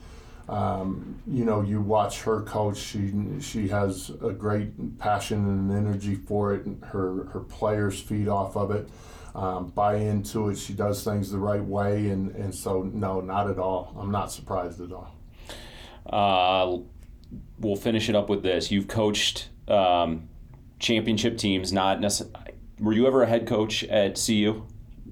um, 0.49 1.21
you 1.27 1.45
know, 1.45 1.61
you 1.61 1.83
watch 1.83 2.23
her 2.23 2.41
coach. 2.41 2.79
She 2.79 3.13
she 3.43 3.69
has 3.69 4.11
a 4.23 4.33
great 4.33 4.99
passion 4.99 5.45
and 5.47 5.71
energy 5.71 6.15
for 6.15 6.55
it. 6.55 6.67
Her 6.85 7.25
her 7.35 7.41
players 7.41 8.01
feed 8.01 8.29
off 8.29 8.57
of 8.57 8.71
it 8.71 8.89
um, 9.35 9.69
buy 9.69 9.97
into 9.97 10.49
it. 10.49 10.59
She 10.59 10.73
does 10.73 11.05
things 11.05 11.31
the 11.31 11.39
right 11.39 11.65
way, 11.65 12.09
and, 12.09 12.35
and 12.35 12.55
so 12.55 12.83
no, 12.83 13.21
not 13.21 13.51
at 13.51 13.59
all. 13.59 13.95
I'm 13.99 14.11
not 14.11 14.33
surprised 14.33 14.81
at 14.81 14.93
all. 14.93 15.15
Uh, 16.07 16.79
we'll 17.59 17.77
finish 17.77 18.09
it 18.09 18.17
up 18.17 18.29
with 18.29 18.43
this. 18.43 18.71
You've 18.71 18.89
coached 18.89 19.49
um, 19.69 20.29
championship 20.79 21.39
teams, 21.39 21.73
not 21.73 22.01
necessarily. 22.01 22.55
Were 22.79 22.93
you 22.93 23.07
ever 23.07 23.23
a 23.23 23.27
head 23.27 23.47
coach 23.47 23.85
at 23.85 24.21
CU? 24.25 24.67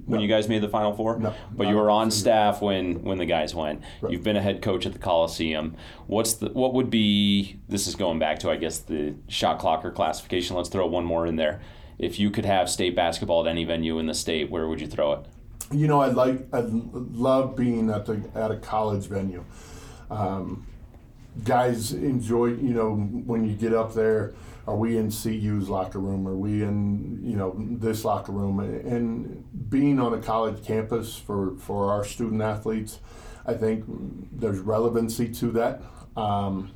when 0.06 0.20
no. 0.20 0.22
you 0.22 0.28
guys 0.28 0.48
made 0.48 0.62
the 0.62 0.68
Final 0.68 0.94
Four? 0.94 1.18
No. 1.18 1.34
But 1.50 1.68
you 1.68 1.76
were 1.76 1.90
on 1.90 2.10
staff 2.10 2.62
when 2.62 3.02
when 3.02 3.18
the 3.18 3.26
guys 3.26 3.54
went. 3.54 3.82
Right. 4.00 4.12
You've 4.12 4.22
been 4.22 4.36
a 4.36 4.40
head 4.40 4.62
coach 4.62 4.86
at 4.86 4.92
the 4.92 4.98
Coliseum. 4.98 5.76
What's 6.06 6.34
the 6.34 6.48
what 6.48 6.72
would 6.74 6.88
be? 6.88 7.60
This 7.68 7.86
is 7.86 7.94
going 7.94 8.18
back 8.18 8.38
to 8.40 8.50
I 8.50 8.56
guess 8.56 8.78
the 8.78 9.14
shot 9.28 9.60
clocker 9.60 9.94
classification. 9.94 10.56
Let's 10.56 10.70
throw 10.70 10.86
one 10.86 11.04
more 11.04 11.26
in 11.26 11.36
there 11.36 11.60
if 11.98 12.18
you 12.18 12.30
could 12.30 12.44
have 12.44 12.70
state 12.70 12.94
basketball 12.94 13.46
at 13.46 13.50
any 13.50 13.64
venue 13.64 13.98
in 13.98 14.06
the 14.06 14.14
state, 14.14 14.50
where 14.50 14.68
would 14.68 14.80
you 14.80 14.86
throw 14.86 15.14
it? 15.14 15.26
You 15.70 15.86
know, 15.86 16.00
I'd 16.00 16.14
like, 16.14 16.46
I'd 16.52 16.70
love 16.70 17.56
being 17.56 17.90
at 17.90 18.06
the 18.06 18.22
at 18.34 18.50
a 18.50 18.56
college 18.56 19.06
venue. 19.06 19.44
Um, 20.10 20.66
guys 21.44 21.92
enjoy, 21.92 22.46
you 22.46 22.72
know, 22.74 22.94
when 22.94 23.44
you 23.44 23.54
get 23.54 23.74
up 23.74 23.94
there. 23.94 24.32
Are 24.66 24.76
we 24.76 24.98
in 24.98 25.10
CU's 25.10 25.70
locker 25.70 25.98
room? 25.98 26.28
Are 26.28 26.36
we 26.36 26.62
in, 26.62 27.20
you 27.22 27.36
know, 27.36 27.54
this 27.58 28.04
locker 28.04 28.32
room? 28.32 28.60
And 28.60 29.42
being 29.70 29.98
on 29.98 30.12
a 30.12 30.18
college 30.18 30.62
campus 30.62 31.16
for 31.16 31.56
for 31.56 31.90
our 31.90 32.04
student 32.04 32.42
athletes, 32.42 33.00
I 33.46 33.54
think 33.54 33.84
there's 34.30 34.58
relevancy 34.58 35.32
to 35.34 35.50
that. 35.52 35.80
Um, 36.16 36.70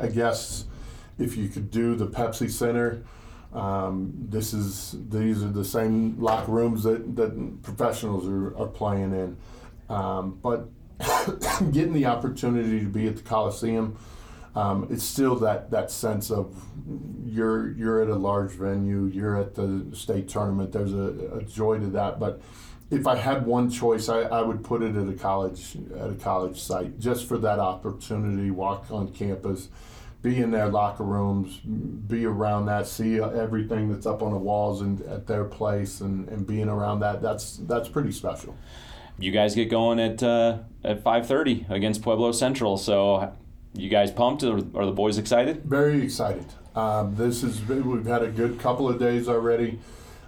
I 0.00 0.06
guess 0.06 0.66
if 1.18 1.36
you 1.36 1.48
could 1.48 1.72
do 1.72 1.96
the 1.96 2.06
Pepsi 2.06 2.48
Center 2.48 3.02
um, 3.54 4.12
this 4.16 4.52
is 4.52 4.96
these 5.08 5.42
are 5.44 5.48
the 5.48 5.64
same 5.64 6.20
locker 6.20 6.50
rooms 6.50 6.82
that, 6.82 7.14
that 7.16 7.62
professionals 7.62 8.26
are, 8.26 8.56
are 8.56 8.66
playing 8.66 9.12
in. 9.12 9.36
Um, 9.88 10.38
but 10.42 10.68
getting 11.72 11.92
the 11.92 12.06
opportunity 12.06 12.80
to 12.80 12.86
be 12.86 13.06
at 13.06 13.16
the 13.16 13.22
Coliseum, 13.22 13.96
um, 14.56 14.88
it's 14.90 15.04
still 15.04 15.36
that, 15.36 15.70
that 15.70 15.90
sense 15.90 16.30
of 16.30 16.64
you're 17.24 17.70
you're 17.72 18.02
at 18.02 18.08
a 18.08 18.14
large 18.14 18.52
venue, 18.52 19.06
you're 19.06 19.40
at 19.40 19.54
the 19.54 19.86
state 19.92 20.28
tournament. 20.28 20.72
There's 20.72 20.94
a, 20.94 21.38
a 21.38 21.42
joy 21.42 21.78
to 21.78 21.86
that. 21.88 22.18
But 22.18 22.40
if 22.90 23.06
I 23.06 23.16
had 23.16 23.46
one 23.46 23.70
choice, 23.70 24.08
I, 24.08 24.22
I 24.22 24.42
would 24.42 24.64
put 24.64 24.82
it 24.82 24.96
at 24.96 25.08
a 25.08 25.14
college 25.14 25.76
at 25.96 26.10
a 26.10 26.14
college 26.14 26.60
site 26.60 26.98
just 26.98 27.26
for 27.26 27.38
that 27.38 27.60
opportunity, 27.60 28.50
walk 28.50 28.86
on 28.90 29.12
campus 29.12 29.68
be 30.24 30.40
in 30.40 30.50
their 30.50 30.68
locker 30.68 31.04
rooms, 31.04 31.58
be 31.58 32.24
around 32.24 32.64
that, 32.64 32.86
see 32.86 33.20
everything 33.20 33.92
that's 33.92 34.06
up 34.06 34.22
on 34.22 34.32
the 34.32 34.38
walls 34.38 34.80
and 34.80 35.02
at 35.02 35.26
their 35.26 35.44
place, 35.44 36.00
and, 36.00 36.26
and 36.30 36.46
being 36.46 36.70
around 36.70 37.00
that. 37.00 37.20
That's 37.20 37.58
that's 37.58 37.90
pretty 37.90 38.10
special. 38.10 38.56
You 39.18 39.30
guys 39.30 39.54
get 39.54 39.70
going 39.70 40.00
at 40.00 40.22
uh, 40.22 40.60
at 40.82 41.02
five 41.02 41.28
thirty 41.28 41.66
against 41.68 42.00
Pueblo 42.00 42.32
Central. 42.32 42.78
So, 42.78 43.32
you 43.74 43.90
guys 43.90 44.10
pumped? 44.10 44.42
Or 44.42 44.56
are 44.74 44.86
the 44.86 44.92
boys 44.92 45.18
excited? 45.18 45.62
Very 45.64 46.02
excited. 46.02 46.46
Um, 46.74 47.14
this 47.16 47.44
is 47.44 47.62
we've 47.68 48.06
had 48.06 48.22
a 48.22 48.30
good 48.30 48.58
couple 48.58 48.88
of 48.88 48.98
days 48.98 49.28
already. 49.28 49.78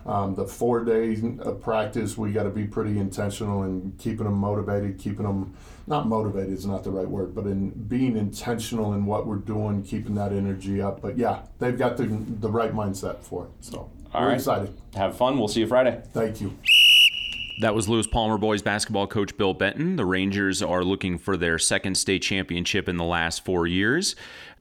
Um, 0.07 0.37
the 0.37 0.47
four 0.47 0.85
days 0.85 1.23
of 1.41 1.61
practice, 1.61 2.17
we 2.17 2.31
got 2.31 2.45
to 2.45 2.51
be 2.51 2.65
pretty 2.65 2.99
intentional 2.99 3.65
in 3.65 3.93
keeping 3.99 4.25
them 4.25 4.35
motivated, 4.35 4.99
keeping 4.99 5.25
them 5.25 5.55
not 5.89 6.07
motivated 6.07 6.53
is 6.53 6.65
not 6.65 6.85
the 6.85 6.91
right 6.91 7.09
word, 7.09 7.35
but 7.35 7.47
in 7.47 7.71
being 7.71 8.17
intentional 8.17 8.93
in 8.95 9.05
what 9.05 9.27
we're 9.27 9.37
doing, 9.37 9.83
keeping 9.83 10.15
that 10.15 10.33
energy 10.33 10.81
up. 10.81 11.01
But 11.01 11.19
yeah, 11.19 11.43
they've 11.59 11.77
got 11.77 11.97
the 11.97 12.05
the 12.07 12.49
right 12.51 12.73
mindset 12.73 13.19
for 13.23 13.47
it. 13.47 13.51
So 13.61 13.91
All 14.15 14.23
we're 14.23 14.29
right. 14.29 14.35
excited. 14.35 14.73
Have 14.95 15.17
fun. 15.17 15.39
We'll 15.39 15.49
see 15.49 15.61
you 15.61 15.67
Friday. 15.67 16.01
Thank 16.13 16.41
you. 16.41 16.57
That 17.61 17.75
was 17.75 17.89
Lewis 17.89 18.07
Palmer 18.07 18.37
boys 18.37 18.61
basketball 18.61 19.07
coach 19.07 19.37
Bill 19.39 19.55
Benton. 19.55 19.97
The 19.97 20.05
Rangers 20.05 20.61
are 20.63 20.85
looking 20.85 21.17
for 21.19 21.39
their 21.39 21.59
second 21.59 21.97
state 21.97 22.21
championship 22.21 22.87
in 22.89 22.97
the 22.97 23.05
last 23.05 23.45
four 23.47 23.67
years 23.67 24.15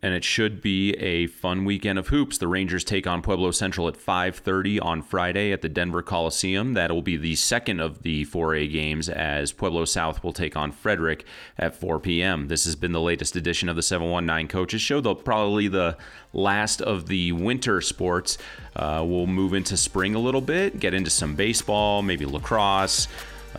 and 0.05 0.13
it 0.13 0.23
should 0.23 0.61
be 0.61 0.91
a 0.97 1.25
fun 1.25 1.65
weekend 1.65 1.97
of 1.97 2.09
hoops. 2.09 2.37
The 2.37 2.47
Rangers 2.47 2.83
take 2.83 3.07
on 3.07 3.23
Pueblo 3.23 3.49
Central 3.49 3.87
at 3.87 3.97
5:30 3.97 4.79
on 4.79 5.01
Friday 5.01 5.51
at 5.51 5.63
the 5.63 5.67
Denver 5.67 6.03
Coliseum. 6.03 6.75
That 6.75 6.91
will 6.91 7.01
be 7.01 7.17
the 7.17 7.33
second 7.33 7.79
of 7.79 8.03
the 8.03 8.23
4A 8.25 8.71
games 8.71 9.09
as 9.09 9.51
Pueblo 9.51 9.83
South 9.83 10.23
will 10.23 10.31
take 10.31 10.55
on 10.55 10.71
Frederick 10.71 11.25
at 11.57 11.75
4 11.75 11.99
p.m. 11.99 12.49
This 12.49 12.65
has 12.65 12.75
been 12.75 12.91
the 12.91 13.01
latest 13.01 13.35
edition 13.35 13.67
of 13.67 13.75
the 13.75 13.81
719 13.81 14.47
Coaches 14.47 14.79
Show, 14.79 15.01
though 15.01 15.15
probably 15.15 15.67
the 15.67 15.97
last 16.33 16.83
of 16.83 17.07
the 17.07 17.31
winter 17.31 17.81
sports. 17.81 18.37
Uh, 18.75 19.03
we'll 19.03 19.25
move 19.25 19.55
into 19.55 19.75
spring 19.75 20.13
a 20.13 20.19
little 20.19 20.39
bit, 20.39 20.79
get 20.79 20.93
into 20.93 21.09
some 21.09 21.33
baseball, 21.33 22.03
maybe 22.03 22.27
lacrosse. 22.27 23.07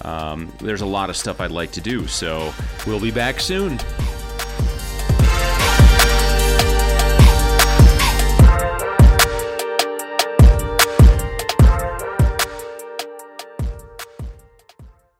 Um, 0.03 0.53
there's 0.61 0.83
a 0.83 0.87
lot 0.87 1.11
of 1.11 1.17
stuff 1.17 1.41
I'd 1.41 1.51
like 1.51 1.73
to 1.73 1.81
do, 1.81 2.07
so 2.07 2.55
we'll 2.87 3.01
be 3.01 3.11
back 3.11 3.41
soon. 3.41 3.81